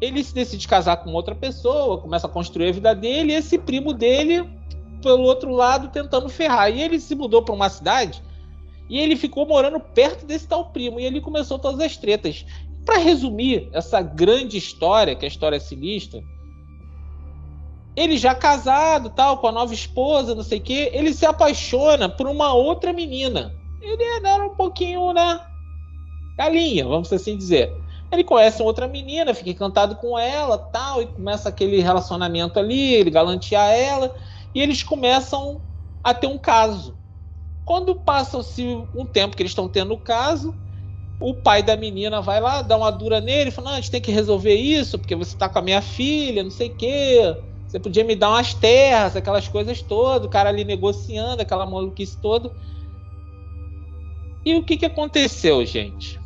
[0.00, 3.58] ele se decide casar com outra pessoa, começa a construir a vida dele, e esse
[3.58, 4.48] primo dele,
[5.02, 6.70] pelo outro lado, tentando ferrar.
[6.70, 8.22] E ele se mudou para uma cidade
[8.88, 10.98] e ele ficou morando perto desse tal primo.
[10.98, 12.46] E ele começou todas as tretas
[12.84, 16.22] para resumir essa grande história, que é a história sinistra,
[17.94, 22.08] ele já casado, tal, com a nova esposa, não sei o quê, ele se apaixona
[22.08, 25.40] por uma outra menina ele era um pouquinho, né?
[26.36, 27.72] Galinha, vamos assim dizer.
[28.10, 33.10] Ele conhece outra menina, fica encantado com ela, tal, e começa aquele relacionamento ali, ele
[33.10, 34.14] galantear ela,
[34.54, 35.60] e eles começam
[36.02, 36.96] a ter um caso.
[37.64, 40.54] Quando passa-se um tempo que eles estão tendo o caso,
[41.20, 44.00] o pai da menina vai lá, dá uma dura nele, fala: Não, a gente tem
[44.00, 47.36] que resolver isso, porque você está com a minha filha, não sei o quê.
[47.66, 52.16] Você podia me dar umas terras, aquelas coisas todas, o cara ali negociando, aquela maluquice
[52.16, 52.50] toda.
[54.42, 56.18] E o que, que aconteceu, gente?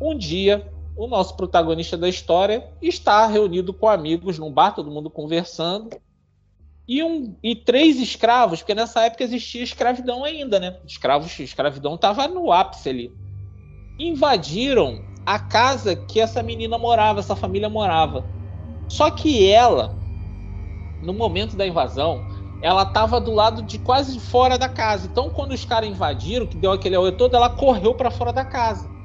[0.00, 0.68] Um dia,
[1.00, 5.96] o nosso protagonista da história está reunido com amigos num bar, todo mundo conversando.
[6.86, 10.76] E, um, e três escravos, porque nessa época existia escravidão ainda, né?
[10.86, 13.12] Escravos, escravidão estava no ápice ali.
[13.98, 18.22] Invadiram a casa que essa menina morava, essa família morava.
[18.86, 19.96] Só que ela,
[21.02, 22.22] no momento da invasão,
[22.60, 25.08] ela estava do lado de quase fora da casa.
[25.10, 28.44] Então, quando os caras invadiram, que deu aquele auê todo, ela correu para fora da
[28.44, 28.99] casa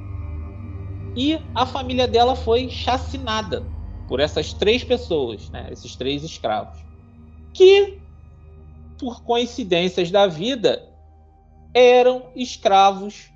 [1.15, 3.65] e a família dela foi chacinada
[4.07, 6.77] por essas três pessoas, né, esses três escravos,
[7.53, 7.99] que,
[8.99, 10.87] por coincidências da vida,
[11.73, 13.31] eram escravos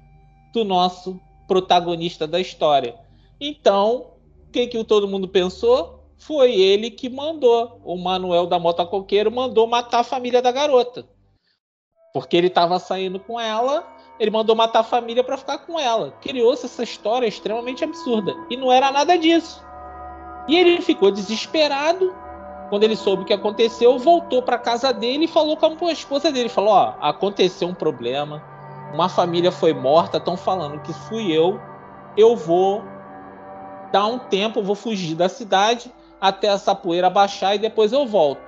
[0.54, 2.96] do nosso protagonista da história.
[3.40, 4.14] Então,
[4.48, 6.04] o que, que todo mundo pensou?
[6.18, 11.08] Foi ele que mandou, o Manuel da Mota Coqueiro mandou matar a família da garota.
[12.14, 16.14] Porque ele estava saindo com ela ele mandou matar a família para ficar com ela.
[16.22, 18.36] Criou-se essa história extremamente absurda.
[18.50, 19.64] E não era nada disso.
[20.48, 22.14] E ele ficou desesperado
[22.70, 26.32] quando ele soube o que aconteceu, voltou para casa dele e falou com a esposa
[26.32, 28.44] dele, falou: "Ó, aconteceu um problema.
[28.94, 31.60] Uma família foi morta, estão falando que fui eu.
[32.16, 32.84] Eu vou
[33.92, 35.92] dar um tempo, vou fugir da cidade
[36.22, 38.42] até essa poeira baixar e depois eu volto.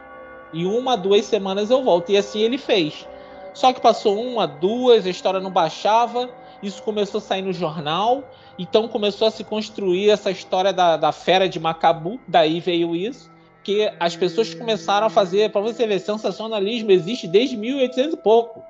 [0.54, 2.12] E uma, duas semanas eu volto.
[2.12, 3.08] E assim ele fez.
[3.54, 6.30] Só que passou uma, duas, a história não baixava,
[6.64, 8.24] isso começou a sair no jornal,
[8.58, 13.30] então começou a se construir essa história da, da fera de Macabu, daí veio isso,
[13.64, 18.64] que as pessoas começaram a fazer, para você ver, sensacionalismo existe desde 1800 e pouco.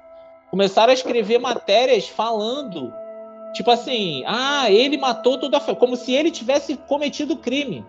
[0.49, 2.93] Começaram a escrever matérias falando,
[3.53, 7.85] tipo assim, ah, ele matou toda a como se ele tivesse cometido crime.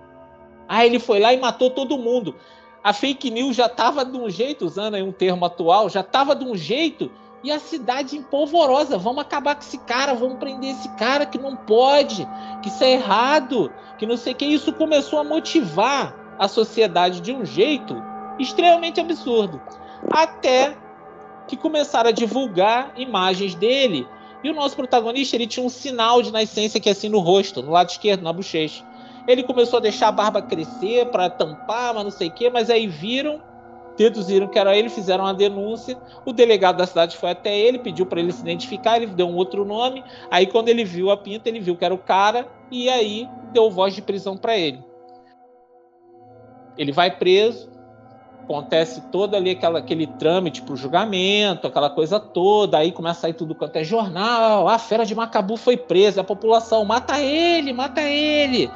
[0.69, 2.37] Ah, ele foi lá e matou todo mundo
[2.83, 6.35] a fake news já estava de um jeito, usando aí um termo atual, já estava
[6.35, 7.11] de um jeito
[7.45, 8.99] e a cidade empolvorosa.
[8.99, 12.27] Vamos acabar com esse cara, vamos prender esse cara que não pode,
[12.63, 14.45] que isso é errado, que não sei o que.
[14.45, 17.95] Isso começou a motivar a sociedade de um jeito
[18.39, 19.61] extremamente absurdo.
[20.11, 20.77] Até
[21.47, 24.07] que começaram a divulgar imagens dele.
[24.43, 27.63] E o nosso protagonista ele tinha um sinal de nascença que é assim no rosto,
[27.63, 28.85] no lado esquerdo, na bochecha.
[29.27, 32.69] Ele começou a deixar a barba crescer para tampar, mas não sei o quê, mas
[32.71, 33.41] aí viram,
[33.97, 35.97] deduziram que era ele, fizeram uma denúncia.
[36.25, 39.37] O delegado da cidade foi até ele, pediu para ele se identificar, ele deu um
[39.37, 40.05] outro nome.
[40.31, 43.71] Aí quando ele viu a pinta, ele viu que era o cara e aí deu
[43.71, 44.83] voz de prisão para ele.
[46.77, 47.71] Ele vai preso,
[48.43, 53.23] acontece todo ali aquela, aquele trâmite para o julgamento, aquela coisa toda, aí começa a
[53.23, 57.73] sair tudo quanto é jornal, a fera de Macabu foi presa, a população mata ele,
[57.73, 58.71] mata ele,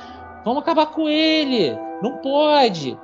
[0.47, 1.77] Vamos acabar com ele.
[2.01, 2.97] Não pode.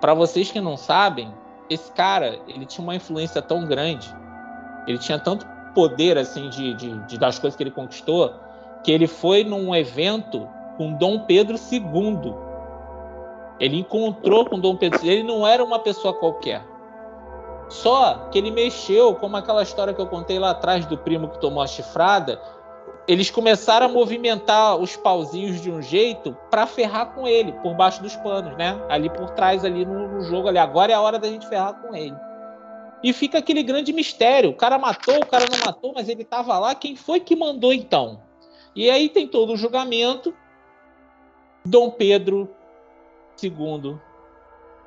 [0.00, 1.30] Para vocês que não sabem,
[1.68, 4.10] esse cara, ele tinha uma influência tão grande,
[4.86, 8.32] ele tinha tanto poder assim de, de, de das coisas que ele conquistou,
[8.82, 12.34] que ele foi num evento com Dom Pedro II.
[13.60, 15.10] Ele encontrou com Dom Pedro II.
[15.10, 16.64] Ele não era uma pessoa qualquer.
[17.68, 21.38] Só que ele mexeu, como aquela história que eu contei lá atrás do primo que
[21.38, 22.40] tomou a chifrada,
[23.08, 28.02] eles começaram a movimentar os pauzinhos de um jeito para ferrar com ele, por baixo
[28.02, 28.78] dos panos, né?
[28.86, 30.58] Ali por trás, ali no, no, jogo ali.
[30.58, 32.14] Agora é a hora da gente ferrar com ele.
[33.02, 34.50] E fica aquele grande mistério.
[34.50, 36.74] O cara matou, o cara não matou, mas ele estava lá.
[36.74, 38.20] Quem foi que mandou então?
[38.76, 40.34] E aí tem todo o julgamento.
[41.64, 42.54] Dom Pedro
[43.42, 43.96] II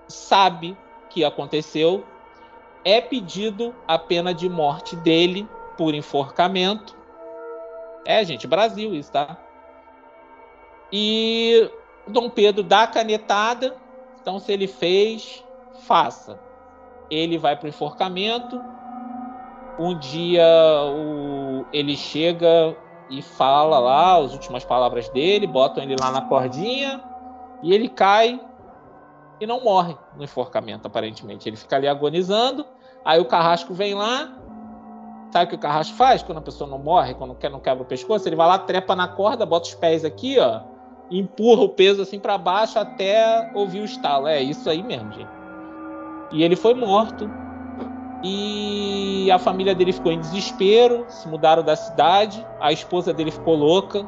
[0.08, 0.78] sabe
[1.10, 2.06] que aconteceu.
[2.86, 7.01] É pedido a pena de morte dele por enforcamento
[8.06, 9.38] é, gente, Brasil isso, tá?
[10.92, 11.70] E
[12.08, 13.78] Dom Pedro dá a canetada,
[14.22, 15.44] então se ele fez,
[15.86, 16.40] faça.
[17.10, 18.62] Ele vai para o enforcamento.
[19.80, 20.46] Um dia
[20.86, 22.78] o, ele chega
[23.10, 27.02] e fala lá as últimas palavras dele, botam ele lá na cordinha
[27.64, 28.40] e ele cai
[29.40, 31.50] e não morre no enforcamento, aparentemente.
[31.50, 32.66] Ele fica ali agonizando.
[33.04, 34.41] Aí o carrasco vem lá,
[35.32, 37.86] Sabe o que o Carrasco faz quando a pessoa não morre, quando não quebra o
[37.86, 38.28] pescoço?
[38.28, 40.62] Ele vai lá, trepa na corda, bota os pés aqui, ó,
[41.10, 44.28] e empurra o peso assim para baixo até ouvir o estalo.
[44.28, 45.30] É isso aí mesmo, gente.
[46.34, 47.30] E ele foi morto
[48.24, 53.56] E a família dele ficou em desespero, se mudaram da cidade, a esposa dele ficou
[53.56, 54.06] louca.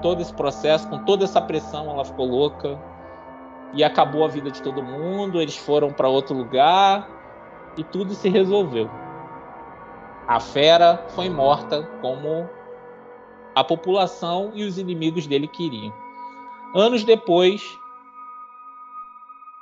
[0.00, 2.78] Todo esse processo, com toda essa pressão, ela ficou louca.
[3.74, 7.08] E acabou a vida de todo mundo, eles foram para outro lugar
[7.76, 8.88] e tudo se resolveu.
[10.26, 12.48] A fera foi morta como
[13.54, 15.94] a população e os inimigos dele queriam.
[16.74, 17.62] Anos depois,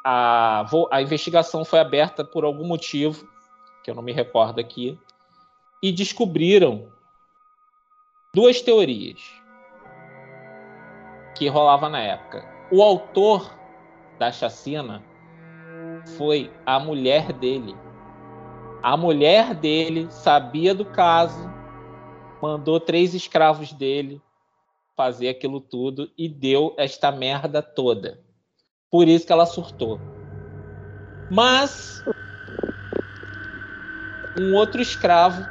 [0.05, 3.29] a, a investigação foi aberta por algum motivo,
[3.83, 4.99] que eu não me recordo aqui,
[5.83, 6.89] e descobriram
[8.35, 9.21] duas teorias
[11.37, 12.49] que rolava na época.
[12.71, 13.55] O autor
[14.19, 15.05] da chacina
[16.17, 17.77] foi a mulher dele.
[18.85, 21.51] A mulher dele sabia do caso,
[22.43, 24.21] mandou três escravos dele
[24.95, 28.21] fazer aquilo tudo e deu esta merda toda.
[28.91, 29.99] Por isso que ela surtou.
[31.31, 32.05] Mas
[34.39, 35.43] um outro escravo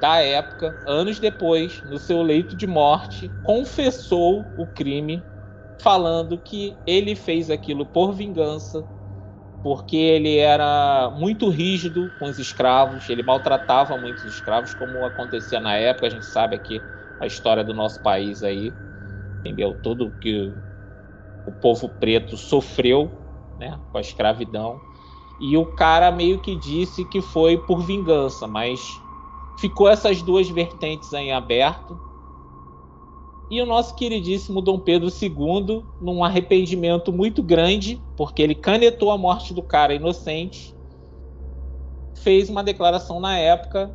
[0.00, 5.22] da época, anos depois, no seu leito de morte, confessou o crime,
[5.78, 8.84] falando que ele fez aquilo por vingança,
[9.62, 15.76] porque ele era muito rígido com os escravos, ele maltratava muitos escravos, como acontecia na
[15.76, 16.06] época.
[16.06, 16.82] A gente sabe aqui
[17.18, 18.72] a história do nosso país aí,
[19.40, 19.74] entendeu?
[19.74, 20.54] Tudo que
[21.46, 23.10] o povo preto sofreu
[23.58, 24.80] né, com a escravidão.
[25.38, 28.80] E o cara meio que disse que foi por vingança, mas
[29.58, 32.00] ficou essas duas vertentes em aberto.
[33.50, 39.18] E o nosso queridíssimo Dom Pedro II, num arrependimento muito grande, porque ele canetou a
[39.18, 40.72] morte do cara inocente,
[42.14, 43.92] fez uma declaração na época,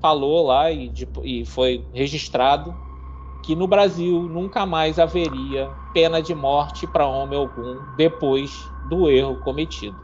[0.00, 2.74] falou lá e, e foi registrado
[3.44, 9.36] que no Brasil nunca mais haveria pena de morte para homem algum depois do erro
[9.36, 9.96] cometido.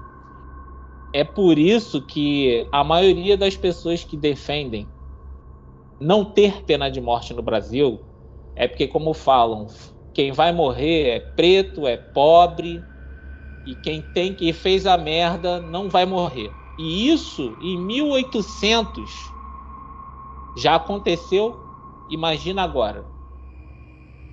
[1.12, 4.88] É por isso que a maioria das pessoas que defendem
[6.00, 7.98] não ter pena de morte no Brasil
[8.56, 9.66] é porque, como falam,
[10.14, 12.84] quem vai morrer é preto, é pobre,
[13.66, 16.56] e quem tem que fez a merda não vai morrer.
[16.78, 19.34] E isso em 1800
[20.56, 21.68] já aconteceu,
[22.08, 23.06] imagina agora.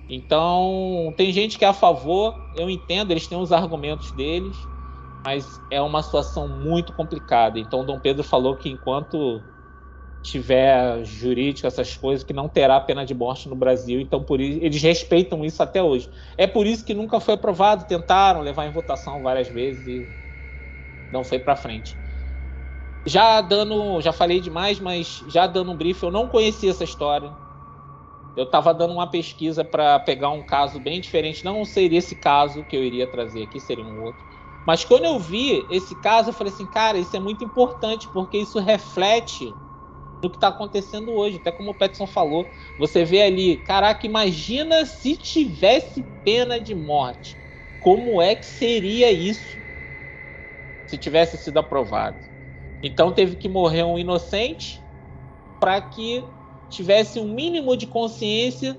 [0.08, 4.68] Então, tem gente que é a favor, eu entendo, eles têm os argumentos deles,
[5.24, 7.58] mas é uma situação muito complicada.
[7.58, 9.53] Então, Dom Pedro falou que enquanto
[10.24, 14.00] tiver jurídico, essas coisas, que não terá pena de morte no Brasil.
[14.00, 16.10] Então, por isso, eles respeitam isso até hoje.
[16.36, 17.86] É por isso que nunca foi aprovado.
[17.86, 20.08] Tentaram levar em votação várias vezes e
[21.10, 21.98] não foi para frente.
[23.06, 27.36] Já dando, já falei demais, mas já dando um brief, eu não conhecia essa história
[28.36, 31.44] eu estava dando uma pesquisa para pegar um caso bem diferente.
[31.44, 34.24] Não seria esse caso que eu iria trazer aqui, seria um outro.
[34.64, 38.38] Mas quando eu vi esse caso, eu falei assim, cara, isso é muito importante porque
[38.38, 39.60] isso reflete
[40.24, 41.36] no que está acontecendo hoje.
[41.36, 47.38] Até como o Petson falou, você vê ali, caraca, imagina se tivesse pena de morte.
[47.78, 49.62] Como é que seria isso
[50.86, 52.18] se tivesse sido aprovado?
[52.82, 54.84] Então teve que morrer um inocente
[55.58, 56.34] para que
[56.68, 58.78] tivesse um mínimo de consciência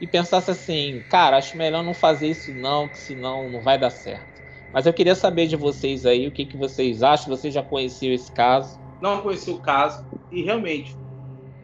[0.00, 3.90] e pensasse assim, cara, acho melhor não fazer isso não, que senão não vai dar
[3.90, 4.42] certo.
[4.72, 8.12] Mas eu queria saber de vocês aí, o que, que vocês acham, você já conheceu
[8.12, 8.78] esse caso?
[9.00, 10.96] Não conheci o caso, e realmente,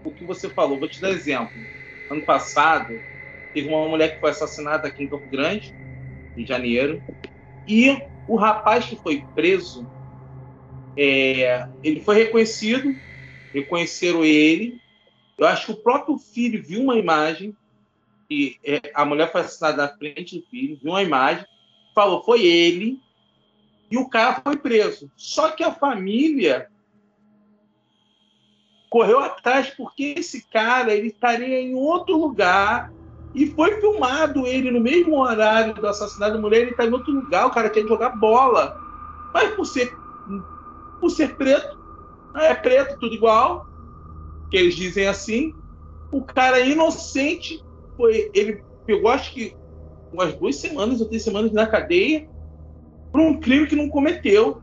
[0.05, 1.67] o que você falou, vou te dar exemplo.
[2.09, 3.03] Ano passado,
[3.53, 5.75] teve uma mulher que foi assassinada aqui em Campo Grande,
[6.37, 7.03] em janeiro,
[7.67, 9.89] e o rapaz que foi preso,
[10.97, 12.97] é, ele foi reconhecido,
[13.53, 14.81] reconheceram ele,
[15.37, 17.57] eu acho que o próprio filho viu uma imagem,
[18.31, 21.45] e é, a mulher foi assassinada na frente do filho, viu uma imagem,
[21.95, 22.99] falou, foi ele,
[23.91, 25.11] e o cara foi preso.
[25.17, 26.69] Só que a família
[28.95, 32.93] correu atrás porque esse cara ele estaria em outro lugar
[33.35, 37.13] e foi filmado ele no mesmo horário do assassinato da mulher, ele está em outro
[37.13, 38.73] lugar, o cara quer jogar bola.
[39.35, 39.93] Mas por ser,
[41.01, 41.77] por ser preto,
[42.37, 43.67] é preto, tudo igual,
[44.49, 45.53] que eles dizem assim,
[46.13, 47.65] o cara inocente
[47.97, 49.57] foi, ele pegou acho que
[50.13, 52.29] umas duas semanas ou três semanas na cadeia
[53.11, 54.63] por um crime que não cometeu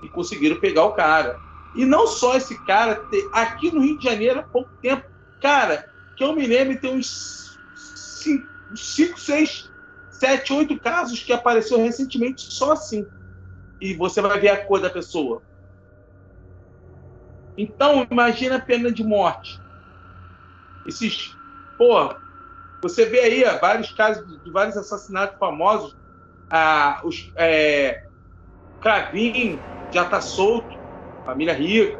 [0.00, 1.43] e conseguiram pegar o cara.
[1.74, 3.02] E não só esse cara,
[3.32, 5.04] aqui no Rio de Janeiro há pouco tempo,
[5.40, 5.84] cara,
[6.16, 7.58] que eu me lembro tem uns
[8.74, 9.70] 5, 6,
[10.10, 13.04] 7, 8 casos que apareceu recentemente só assim.
[13.80, 15.42] E você vai ver a cor da pessoa.
[17.56, 19.58] Então, imagina a pena de morte.
[20.86, 21.36] Esses,
[21.78, 22.14] pô,
[22.82, 25.96] você vê aí ó, vários casos de, de, vários assassinatos famosos.
[26.50, 28.02] Ah, os, é,
[28.80, 29.58] Cravinho
[29.92, 30.73] já está solto,
[31.24, 31.98] família rica.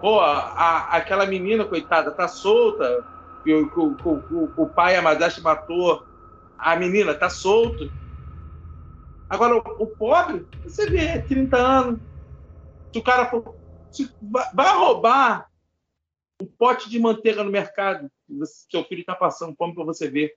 [0.00, 3.04] Pô, a, aquela menina, coitada, tá solta.
[3.46, 6.06] O, o, o, o pai, a madrasta, matou.
[6.58, 7.90] A menina tá solto.
[9.28, 12.00] Agora, o, o pobre, você vê, 30 anos.
[12.92, 13.54] Se o cara for.
[13.90, 14.10] Se,
[14.52, 15.50] vai roubar
[16.40, 18.10] um pote de manteiga no mercado.
[18.70, 20.34] Seu filho está passando fome para você ver.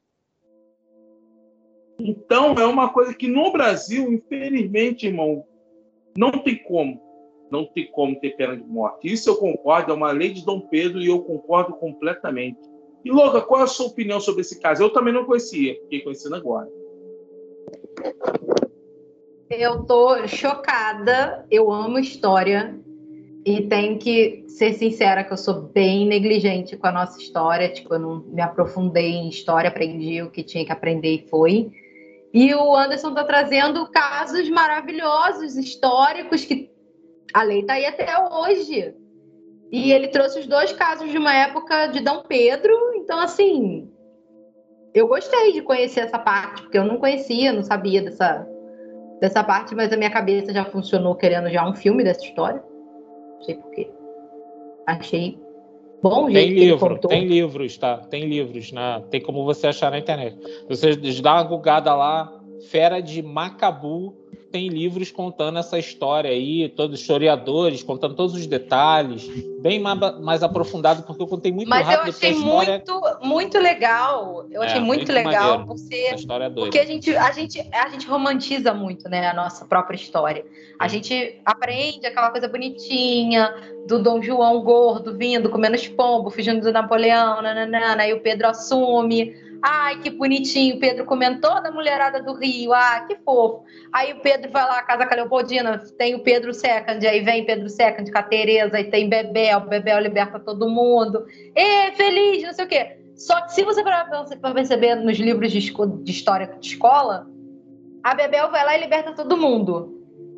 [1.99, 5.45] Então, é uma coisa que no Brasil, infelizmente, irmão,
[6.17, 7.08] não tem como.
[7.51, 9.11] Não tem como ter pena de morte.
[9.11, 12.59] Isso eu concordo, é uma lei de Dom Pedro e eu concordo completamente.
[13.03, 14.83] E, Loga, qual é a sua opinião sobre esse caso?
[14.83, 16.67] Eu também não conhecia, fiquei conhecendo agora.
[19.49, 21.45] Eu tô chocada.
[21.49, 22.79] Eu amo história.
[23.45, 27.71] E tenho que ser sincera que eu sou bem negligente com a nossa história.
[27.71, 31.71] Tipo, eu não me aprofundei em história, aprendi o que tinha que aprender e foi.
[32.31, 36.69] E o Anderson está trazendo casos maravilhosos, históricos, que
[37.33, 38.93] a lei está aí até hoje.
[39.71, 42.73] E ele trouxe os dois casos de uma época de Dom Pedro.
[42.95, 43.87] Então, assim,
[44.93, 48.47] eu gostei de conhecer essa parte, porque eu não conhecia, não sabia dessa,
[49.19, 52.63] dessa parte, mas a minha cabeça já funcionou querendo já um filme dessa história.
[53.35, 53.91] Não sei porquê.
[54.87, 55.39] Achei
[56.01, 57.97] bom tem jeito livro, tem livros, tá?
[57.97, 60.37] Tem livros, na, tem como você achar na internet.
[60.67, 62.33] Você dá uma gugada lá,
[62.69, 64.15] Fera de Macabu
[64.51, 69.27] tem livros contando essa história aí, todos historiadores, contando todos os detalhes,
[69.61, 72.07] bem mais, mais aprofundado, porque eu contei muito Mas rápido.
[72.07, 72.83] Mas eu achei história...
[72.87, 74.45] muito, muito legal.
[74.51, 76.15] Eu achei é, muito, muito, legal ser.
[76.15, 80.45] É porque a gente, a, gente, a gente romantiza muito né, a nossa própria história.
[80.79, 83.53] A gente aprende aquela coisa bonitinha
[83.87, 89.48] do Dom João gordo vindo, comendo espombo, fugindo do Napoleão, nananana, aí o Pedro assume
[89.61, 92.73] Ai, que bonitinho, Pedro comentou da mulherada do Rio.
[92.73, 93.63] Ah, que fofo.
[93.91, 98.09] Aí o Pedro vai lá, Casa Caleopoldina, tem o Pedro Second, aí vem Pedro Second
[98.09, 101.25] com a Tereza, aí tem Bebel, Bebel liberta todo mundo.
[101.55, 102.97] E feliz, não sei o quê.
[103.15, 107.27] Só que se você para perceber nos livros de, de história de escola,
[108.01, 109.97] a Bebel vai lá e liberta todo mundo.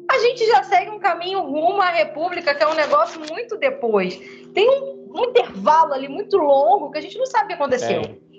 [0.09, 4.19] A gente já segue um caminho rumo à República, que é um negócio muito depois.
[4.53, 8.01] Tem um, um intervalo ali muito longo que a gente não sabe o que aconteceu.
[8.01, 8.30] É.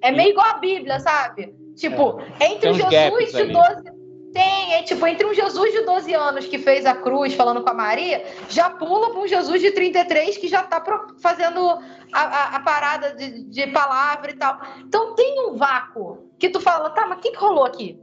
[0.00, 1.54] É meio igual a Bíblia, sabe?
[1.76, 2.52] Tipo, é.
[2.52, 3.98] entre o Jesus de 12.
[4.32, 7.70] Tem, é tipo, entre um Jesus de 12 anos que fez a cruz falando com
[7.70, 10.84] a Maria, já pula para um Jesus de 33 que já está
[11.18, 11.66] fazendo
[12.12, 14.60] a, a, a parada de, de, palavra e tal.
[14.80, 17.98] Então tem um vácuo que tu fala, tá, mas o que, que rolou aqui?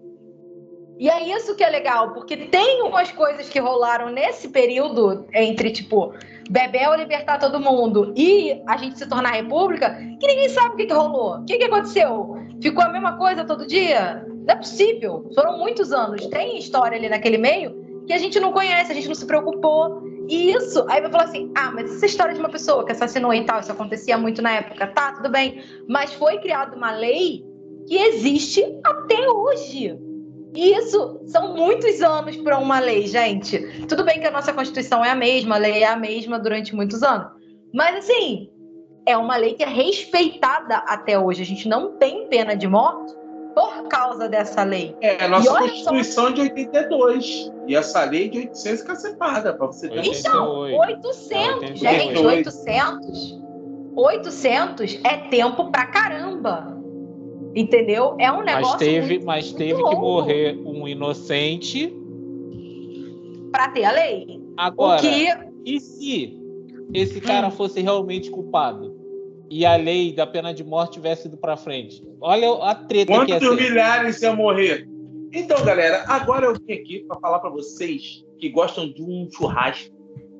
[0.97, 5.69] E é isso que é legal, porque tem umas coisas que rolaram nesse período entre,
[5.69, 6.13] tipo,
[6.49, 10.85] Bebel libertar todo mundo e a gente se tornar república, que ninguém sabe o que,
[10.85, 11.39] que rolou.
[11.39, 12.35] O que, que aconteceu?
[12.61, 14.23] Ficou a mesma coisa todo dia?
[14.27, 15.29] Não é possível.
[15.33, 16.25] Foram muitos anos.
[16.27, 20.03] Tem história ali naquele meio que a gente não conhece, a gente não se preocupou.
[20.27, 23.33] E isso, aí vai falar assim: ah, mas essa história de uma pessoa que assassinou
[23.33, 25.63] e tal, isso acontecia muito na época, tá, tudo bem.
[25.87, 27.43] Mas foi criada uma lei
[27.87, 29.97] que existe até hoje.
[30.55, 33.59] Isso são muitos anos para uma lei, gente.
[33.87, 36.75] Tudo bem que a nossa Constituição é a mesma, a lei é a mesma durante
[36.75, 37.27] muitos anos.
[37.73, 38.49] Mas, assim,
[39.05, 41.41] é uma lei que é respeitada até hoje.
[41.41, 43.13] A gente não tem pena de morte
[43.53, 44.95] por causa dessa lei.
[45.01, 46.31] É, a nossa Constituição só...
[46.31, 47.51] de 82.
[47.67, 53.45] E essa lei de 800 cacetada, para você ter Então, 800, gente, 800.
[53.95, 56.74] 800 é tempo pra caramba.
[57.55, 58.15] Entendeu?
[58.19, 58.71] É um negócio.
[58.71, 61.95] Mas teve, mas teve que morrer um inocente.
[63.49, 64.41] Para ter a lei.
[64.57, 65.29] Agora, que...
[65.63, 66.37] e se
[66.93, 67.51] esse cara hum.
[67.51, 68.93] fosse realmente culpado?
[69.49, 72.03] E a lei da pena de morte tivesse ido para frente?
[72.19, 74.89] Olha a treta Quantos que é Quantos milhares iam morrer?
[75.31, 79.95] Então, galera, agora eu vim aqui para falar para vocês que gostam de um churrasco,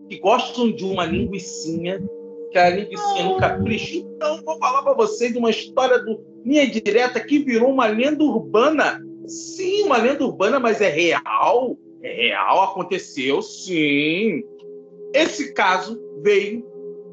[0.09, 2.01] que gostam de uma linguiçinha,
[2.51, 3.97] que a linguiçinha no capricho.
[3.99, 8.24] Então, vou falar para vocês de uma história do linha direta que virou uma lenda
[8.24, 9.02] urbana.
[9.28, 11.78] Sim, uma lenda urbana, mas é real.
[12.04, 14.43] É real, aconteceu, sim.
[15.12, 16.64] Esse caso veio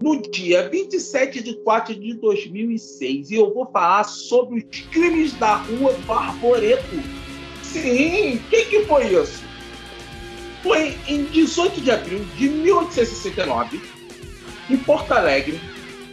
[0.02, 5.56] no dia 27 de 4 de 2006 e eu vou falar sobre os crimes da
[5.56, 6.96] rua do Arboreto.
[7.62, 9.42] Sim, o que, que foi isso?
[10.62, 13.80] Foi em 18 de abril de 1869,
[14.68, 15.58] em Porto Alegre,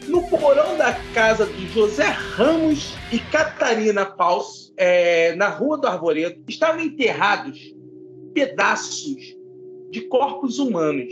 [0.07, 6.43] no porão da casa de José Ramos e Catarina Paus, é, na Rua do Arvoredo,
[6.47, 7.75] estavam enterrados
[8.33, 9.35] pedaços
[9.89, 11.11] de corpos humanos.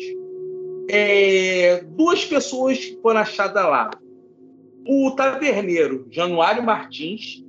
[0.89, 3.89] É, duas pessoas foram achadas lá.
[4.87, 7.43] O taverneiro Januário Martins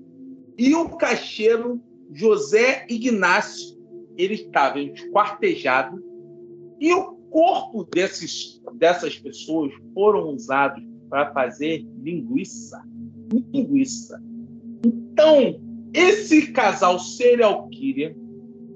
[0.56, 1.80] e o caixeiro
[2.12, 3.76] José Ignácio.
[4.16, 6.02] Ele estava esquartejado.
[6.80, 12.82] E o corpo desses, dessas pessoas foram usados para fazer linguiça.
[13.52, 14.20] Linguiça.
[14.84, 15.60] Então,
[15.92, 18.14] esse casal serial killer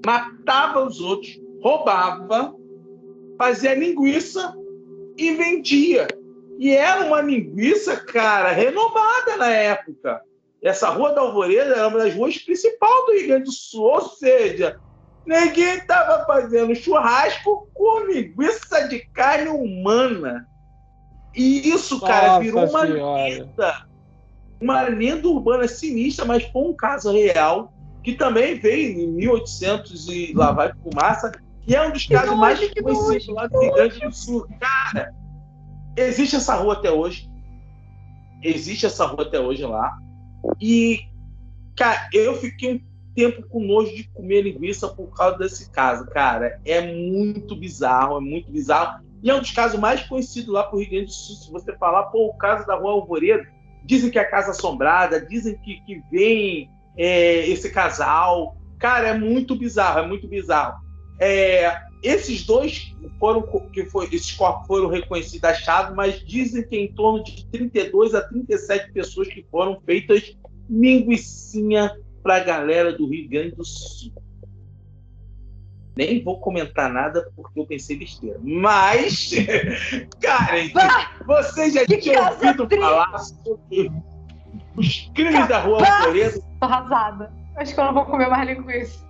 [0.05, 2.53] matava os outros, roubava,
[3.37, 4.53] fazia linguiça
[5.17, 6.07] e vendia.
[6.59, 10.21] E era uma linguiça, cara, renomada na época.
[10.61, 14.01] Essa Rua da Alvorada era uma das ruas principais do Rio Grande do Sul, ou
[14.01, 14.77] seja,
[15.25, 20.47] ninguém estava fazendo churrasco com linguiça de carne humana.
[21.35, 23.23] E isso, cara, Nossa virou uma Senhora.
[23.23, 23.92] lenda.
[24.63, 30.33] Uma lenda urbana sinistra, mas foi um caso real, que também veio em 1800 e
[30.33, 31.33] lá vai fumaça,
[31.67, 34.47] e é um dos Que casos mais que conhecidos lá do Rio Grande do Sul.
[34.59, 35.13] Cara,
[35.97, 37.29] existe essa rua até hoje.
[38.41, 39.97] Existe essa rua até hoje lá.
[40.61, 41.01] E,
[41.75, 42.81] cara, eu fiquei um
[43.13, 46.59] tempo com nojo de comer linguiça por causa desse caso, cara.
[46.65, 49.03] É muito bizarro, é muito bizarro.
[49.21, 51.35] E é um dos casos mais conhecidos lá pro Rio Grande do Sul.
[51.35, 53.47] Se você falar, pô, o caso da Rua Alvoredo,
[53.83, 58.55] dizem que é a casa assombrada, dizem que, que vem é, esse casal.
[58.79, 60.81] Cara, é muito bizarro, é muito bizarro.
[61.19, 66.93] É, esses dois foram que foi, esses corpos foram reconhecidos achados, mas dizem que em
[66.93, 70.35] torno de 32 a 37 pessoas que foram feitas
[70.69, 74.11] linguicinha para a galera do Rio Grande do Sul.
[75.95, 78.39] Nem vou comentar nada porque eu pensei besteira.
[78.41, 79.29] Mas,
[80.21, 82.83] Karen, Ah, você já Que tinha ouvido triste.
[82.83, 83.91] falar sobre
[84.75, 86.41] os crimes da Rua Alvoredo?
[86.59, 87.31] tô arrasada.
[87.57, 89.03] Acho que eu não vou comer mais linguiça.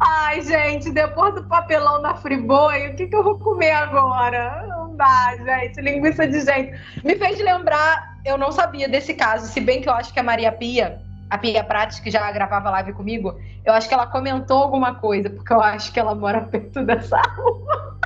[0.00, 4.66] Ai, gente, depois do papelão da Friboi, o que, que eu vou comer agora?
[4.68, 5.80] Não dá, gente.
[5.80, 6.78] Linguiça de gente.
[7.04, 10.22] Me fez lembrar, eu não sabia desse caso, se bem que eu acho que a
[10.22, 11.00] Maria Pia,
[11.32, 15.30] a Pia Prates, que já gravava live comigo, eu acho que ela comentou alguma coisa,
[15.30, 18.02] porque eu acho que ela mora perto dessa rua.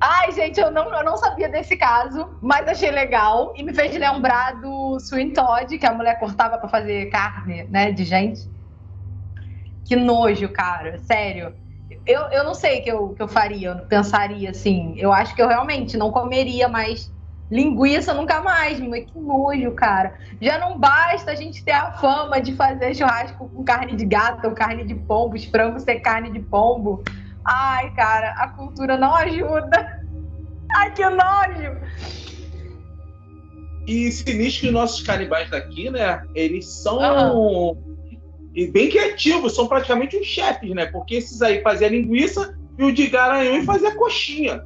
[0.00, 3.52] Ai, gente, eu não, eu não sabia desse caso, mas achei legal.
[3.56, 7.92] E me fez lembrar do Swin Todd, que a mulher cortava pra fazer carne, né,
[7.92, 8.40] de gente.
[9.84, 11.54] Que nojo, cara, sério.
[12.04, 14.94] Eu, eu não sei o que eu, que eu faria, eu pensaria assim.
[14.98, 17.12] Eu acho que eu realmente não comeria mais
[17.50, 20.14] linguiça nunca mais, mas que nojo, cara.
[20.40, 24.46] Já não basta a gente ter a fama de fazer churrasco com carne de gato
[24.46, 27.02] ou carne de pombo, os frangos ser carne de pombo.
[27.44, 30.02] Ai, cara, a cultura não ajuda.
[30.76, 31.78] Ai, que nojo!
[33.86, 36.22] E sinistro que nossos canibais daqui, né?
[36.34, 36.98] Eles são
[38.54, 40.86] e bem criativos, são praticamente os chefes, né?
[40.86, 44.62] Porque esses aí faziam linguiça e o de Garanhão fazia coxinha.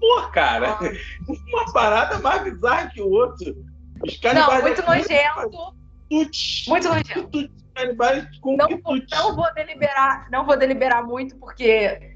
[0.00, 0.78] Pô, cara,
[1.52, 3.54] uma parada mais bizarra que o outro.
[4.02, 5.74] Os Não, muito daqui, nojento.
[6.10, 7.28] tuts, Muito nojento.
[7.28, 9.18] tuts, canibais com Não, quitutes.
[9.18, 12.14] não vou deliberar, não vou deliberar muito, porque.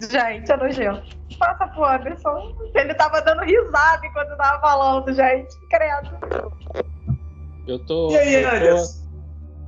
[0.00, 1.02] Gente, é nojento.
[1.38, 2.56] Passa pro Anderson.
[2.74, 5.54] Ele tava dando risada enquanto eu tava falando, gente.
[5.68, 6.18] Credo.
[7.66, 8.10] Eu tô.
[8.12, 9.00] E aí, tô- Anderson?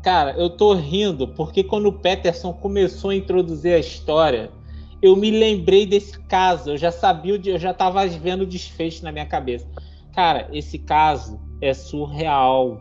[0.03, 4.51] Cara, eu tô rindo porque quando o Peterson começou a introduzir a história,
[5.03, 6.71] eu me lembrei desse caso.
[6.71, 9.67] Eu já sabia, eu já tava vendo o desfecho na minha cabeça.
[10.15, 12.81] Cara, esse caso é surreal.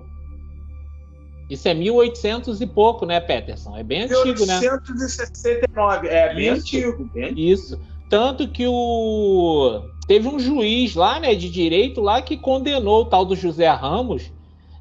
[1.49, 3.75] Isso é 1800 e pouco, né, Peterson?
[3.75, 4.59] É bem antigo, né?
[4.59, 6.07] 1869.
[6.07, 6.61] É bem Isso.
[6.61, 7.09] antigo.
[7.13, 7.33] Bem...
[7.35, 7.81] Isso.
[8.09, 13.23] Tanto que o teve um juiz lá, né, de direito lá que condenou o tal
[13.23, 14.31] do José Ramos,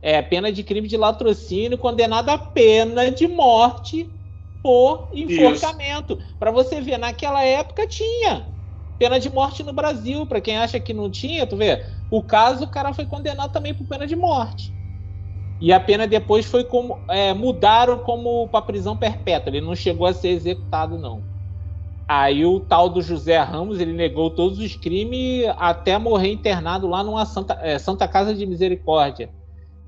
[0.02, 4.08] é, pena de crime de latrocínio, condenado a pena de morte
[4.62, 6.18] por enforcamento.
[6.38, 8.48] Para você ver, naquela época tinha
[8.98, 10.26] pena de morte no Brasil.
[10.26, 13.74] Para quem acha que não tinha, tu vê, o caso o cara foi condenado também
[13.74, 14.74] por pena de morte.
[15.60, 19.50] E a pena depois foi como é, mudaram como para prisão perpétua.
[19.50, 21.26] Ele não chegou a ser executado não.
[22.08, 27.04] Aí o tal do José Ramos, ele negou todos os crimes até morrer internado lá
[27.04, 29.32] numa Santa, é, Santa Casa de Misericórdia,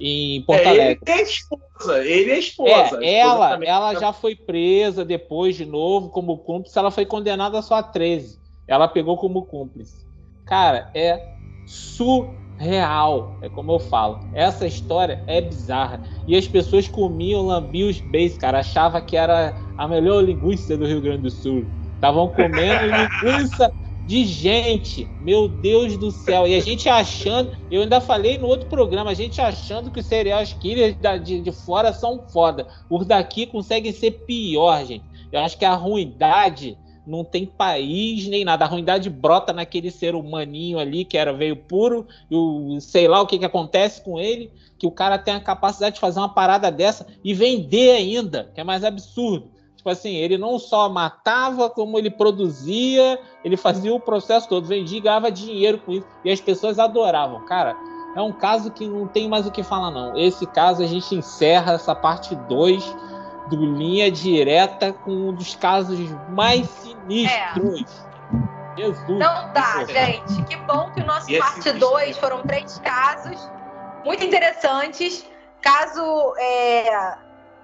[0.05, 0.99] em Porto É, Alegre.
[1.07, 2.05] ele é esposa.
[2.05, 2.99] Ele é esposa.
[3.05, 6.77] É, ela, ela já foi presa depois de novo como cúmplice.
[6.77, 8.37] Ela foi condenada só a 13.
[8.67, 10.05] Ela pegou como cúmplice.
[10.45, 11.25] Cara, é
[11.67, 13.37] surreal.
[13.43, 14.19] É como eu falo.
[14.35, 16.03] Essa história é bizarra.
[16.27, 18.59] E as pessoas comiam, lambiam os beijos, cara.
[18.59, 21.65] Achava que era a melhor linguiça do Rio Grande do Sul.
[21.95, 22.87] Estavam comendo
[23.23, 23.73] linguiça
[24.13, 25.09] de gente.
[25.23, 26.47] Meu Deus do céu.
[26.47, 30.07] E a gente achando, eu ainda falei no outro programa, a gente achando que os
[30.07, 30.95] cereal killers
[31.25, 32.67] de, de fora são foda.
[32.91, 35.03] Os daqui conseguem ser pior, gente.
[35.33, 36.77] Eu acho que a ruindade
[37.07, 38.67] não tem país nem nada.
[38.67, 43.23] A ruindade brota naquele ser humaninho ali que era veio puro, e o, sei lá
[43.23, 46.29] o que, que acontece com ele, que o cara tem a capacidade de fazer uma
[46.29, 49.52] parada dessa e vender ainda, que é mais absurdo.
[49.83, 54.99] Tipo assim, ele não só matava, como ele produzia, ele fazia o processo todo, vendia
[54.99, 56.07] e ganhava dinheiro com isso.
[56.25, 57.45] E as pessoas adoravam.
[57.47, 57.77] Cara,
[58.15, 60.17] é um caso que não tem mais o que falar, não.
[60.17, 62.97] Esse caso a gente encerra essa parte 2
[63.51, 65.99] do Linha Direta com um dos casos
[66.29, 67.85] mais sinistros.
[68.79, 68.81] É.
[68.81, 69.19] Jesus.
[69.19, 70.45] Não dá, gente.
[70.45, 73.51] Que bom que o nosso parte 2 foram três casos
[74.05, 75.29] muito interessantes.
[75.61, 77.19] Caso, é,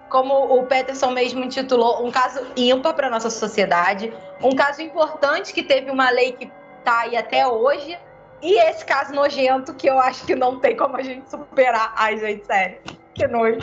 [0.09, 4.12] como o Peterson mesmo intitulou, um caso ímpar para nossa sociedade,
[4.43, 7.98] um caso importante que teve uma lei que está aí até hoje,
[8.40, 11.93] e esse caso nojento que eu acho que não tem como a gente superar.
[11.97, 12.78] Ai, gente, sério,
[13.14, 13.60] que nojo.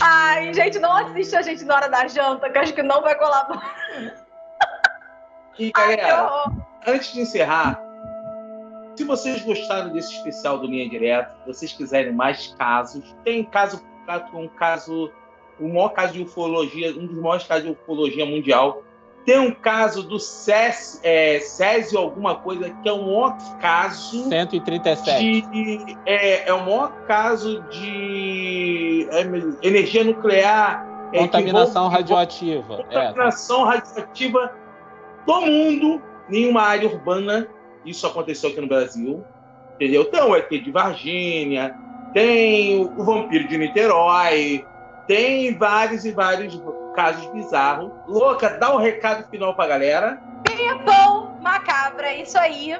[0.00, 3.14] Ai, gente, não assiste a gente na hora da janta, que acho que não vai
[3.16, 3.74] colaborar.
[5.58, 7.80] E galera, Ai, antes de encerrar,
[8.96, 13.84] se vocês gostaram desse especial do Linha Direta, se vocês quiserem mais casos, tem caso,
[14.32, 15.12] um caso,
[15.58, 18.82] o maior caso de ufologia, um dos maiores casos de ufologia mundial.
[19.24, 24.28] Tem um caso do Césio, é, Césio alguma coisa, que é o maior caso.
[24.28, 25.40] 137.
[25.40, 30.86] De, é, é o maior caso de é, energia nuclear.
[31.12, 32.84] É, contaminação radioativa.
[32.90, 33.06] É.
[33.06, 34.52] Contaminação radioativa
[35.26, 37.48] do mundo, em uma área urbana
[37.84, 39.24] isso aconteceu aqui no Brasil.
[39.74, 40.04] Entendeu?
[40.04, 41.76] Tem o ET de Varginha,
[42.12, 44.64] tem o vampiro de Niterói,
[45.06, 46.60] tem vários e vários
[46.94, 47.90] casos bizarros.
[48.06, 50.20] Louca, dá o um recado final pra galera.
[50.84, 52.76] Bom, macabra, isso aí.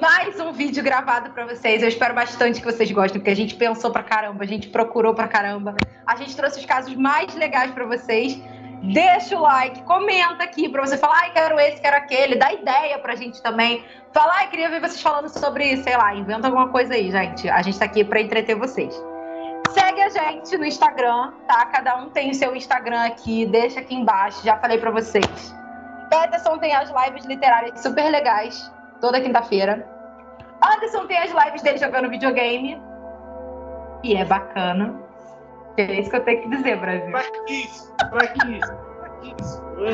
[0.00, 1.82] Mais um vídeo gravado para vocês.
[1.82, 5.14] Eu espero bastante que vocês gostem, porque a gente pensou pra caramba, a gente procurou
[5.14, 5.74] pra caramba.
[6.06, 8.40] A gente trouxe os casos mais legais para vocês
[8.82, 12.98] deixa o like, comenta aqui para você falar, ai, quero esse, quero aquele, dá ideia
[12.98, 13.84] pra gente também.
[14.12, 17.48] Fala, ai, queria ver vocês falando sobre, sei lá, inventa alguma coisa aí, gente.
[17.48, 18.94] A gente tá aqui para entreter vocês.
[19.72, 21.66] Segue a gente no Instagram, tá?
[21.66, 25.54] Cada um tem o seu Instagram aqui, deixa aqui embaixo, já falei para vocês.
[26.10, 28.70] Peterson tem as lives literárias super legais,
[29.00, 29.88] toda quinta-feira.
[30.62, 32.80] Anderson tem as lives dele jogando videogame.
[34.02, 35.00] E é bacana.
[35.76, 37.10] É isso que eu tenho que dizer, Brasil.
[37.10, 37.94] Pra que isso?
[38.10, 38.89] Pra que isso?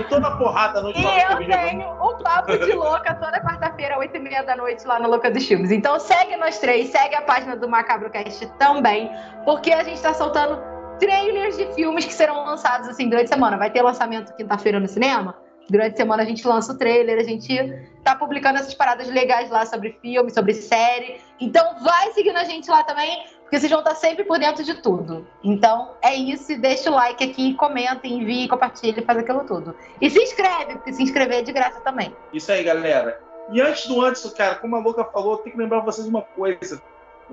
[0.09, 4.19] Tô na porrada no E eu tenho o Papo de Louca toda quarta-feira, 8 e
[4.19, 5.71] meia da noite, lá no Louca dos Filmes.
[5.71, 9.11] Então segue nós três, segue a página do Macabrocast também,
[9.45, 10.61] porque a gente tá soltando
[10.99, 13.57] trailers de filmes que serão lançados assim durante a semana.
[13.57, 15.37] Vai ter lançamento quinta-feira no cinema.
[15.69, 17.57] Durante a semana a gente lança o trailer, a gente
[18.05, 21.21] tá publicando essas paradas legais lá sobre filme, sobre série.
[21.41, 24.75] Então vai seguindo a gente lá também porque vocês vão estar sempre por dentro de
[24.75, 25.25] tudo.
[25.43, 26.59] Então, é isso.
[26.59, 29.73] Deixa o like aqui, comenta, envie, compartilha, faz aquilo tudo.
[30.01, 32.15] E se inscreve, porque se inscrever é de graça também.
[32.33, 33.21] Isso aí, galera.
[33.53, 36.83] E antes do antes, cara, como a Louca falou, tem que lembrar vocês uma coisa.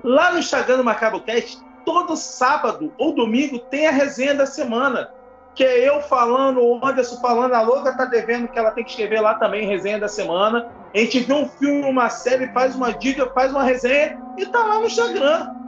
[0.04, 5.10] Lá no Instagram do MacaboCast, todo sábado ou domingo tem a resenha da semana.
[5.52, 8.90] Que é eu falando, o Anderson falando, a Louca tá devendo que ela tem que
[8.90, 10.70] escrever lá também, resenha da semana.
[10.94, 14.60] A gente vê um filme, uma série, faz uma dica, faz uma resenha e tá
[14.60, 15.63] lá no Instagram.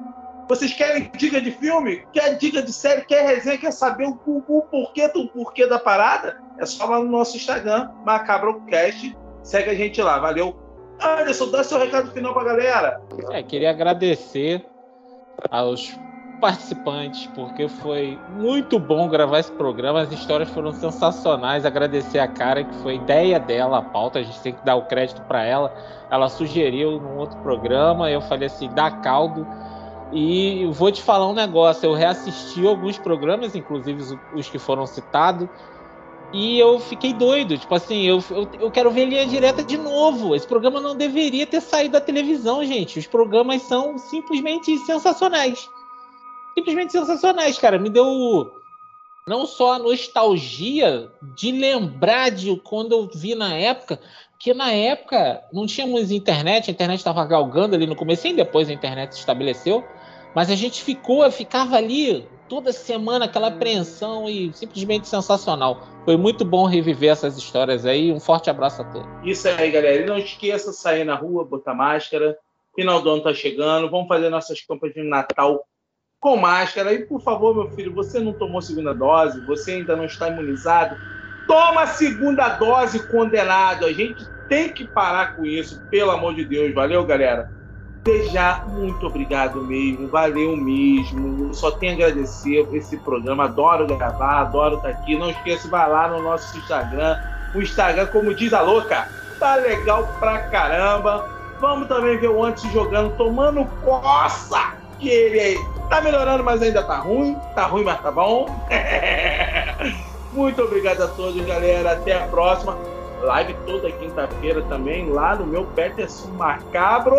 [0.49, 2.05] Vocês querem dica de filme?
[2.13, 3.05] Quer dica de série?
[3.05, 3.59] Quer resenha?
[3.59, 6.41] Quer saber o, o, porquê do porquê da parada?
[6.59, 9.17] É só lá no nosso Instagram, MacabroCast.
[9.43, 10.57] Segue a gente lá, valeu.
[11.01, 13.01] Anderson, dá seu recado final pra galera.
[13.31, 14.65] É, queria agradecer
[15.51, 15.95] aos
[16.41, 20.03] participantes, porque foi muito bom gravar esse programa.
[20.03, 21.67] As histórias foram sensacionais.
[21.67, 24.21] Agradecer a cara, que foi ideia dela, a pauta.
[24.21, 25.75] A gente tem que dar o crédito para ela.
[26.11, 28.11] Ela sugeriu num outro programa.
[28.11, 29.47] Eu falei assim: dá caldo
[30.13, 35.49] e vou te falar um negócio, eu reassisti alguns programas, inclusive os que foram citados,
[36.33, 37.57] e eu fiquei doido.
[37.59, 40.35] Tipo assim, eu, eu, eu, quero ver linha direta de novo.
[40.35, 42.99] Esse programa não deveria ter saído da televisão, gente.
[42.99, 45.69] Os programas são simplesmente sensacionais.
[46.55, 47.79] Simplesmente sensacionais, cara.
[47.79, 48.53] Me deu
[49.27, 54.01] não só a nostalgia de lembrar de quando eu vi na época,
[54.39, 58.69] que na época não tínhamos internet, a internet estava galgando ali no começo e depois
[58.69, 59.85] a internet se estabeleceu.
[60.37, 65.89] Mas a gente ficou, ficava ali toda semana aquela apreensão e simplesmente sensacional.
[66.05, 68.13] Foi muito bom reviver essas histórias aí.
[68.13, 69.09] Um forte abraço a todos.
[69.25, 70.03] Isso aí, galera.
[70.03, 72.37] E não esqueça de sair na rua, botar máscara.
[72.75, 73.91] Final do ano tá chegando.
[73.91, 75.65] Vamos fazer nossas compras de Natal
[76.21, 76.93] com máscara.
[76.93, 80.99] E por favor, meu filho, você não tomou segunda dose, você ainda não está imunizado,
[81.47, 83.87] toma a segunda dose, condenado.
[83.87, 86.75] A gente tem que parar com isso, pelo amor de Deus.
[86.75, 87.56] Valeu, galera?
[88.07, 91.53] Desejar muito obrigado mesmo, valeu mesmo.
[91.53, 93.47] Só tenho a agradecer esse programa.
[93.47, 95.19] Adoro gravar, adoro estar aqui.
[95.19, 97.19] Não esqueça, vai lá no nosso Instagram.
[97.53, 99.09] O Instagram, como diz a louca,
[99.41, 101.29] tá legal pra caramba.
[101.61, 104.75] Vamos também ver o Antes jogando, tomando coça.
[105.01, 105.59] Que ele
[105.89, 107.37] tá melhorando, mas ainda tá ruim.
[107.57, 108.47] Tá ruim, mas tá bom.
[110.33, 111.95] Muito obrigado a todos, galera.
[111.95, 112.79] Até a próxima.
[113.27, 117.17] Live toda quinta-feira também, lá no meu Peterson Macabro.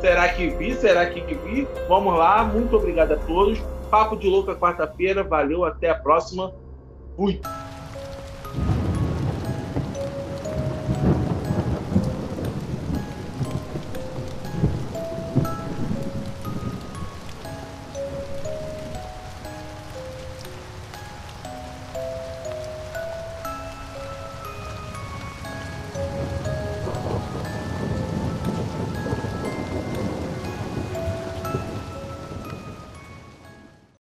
[0.00, 0.74] Será que vi?
[0.74, 1.66] Será que vi?
[1.88, 2.44] Vamos lá.
[2.44, 3.60] Muito obrigado a todos.
[3.90, 5.24] Papo de Louca quarta-feira.
[5.24, 5.64] Valeu.
[5.64, 6.52] Até a próxima.
[7.16, 7.40] Fui.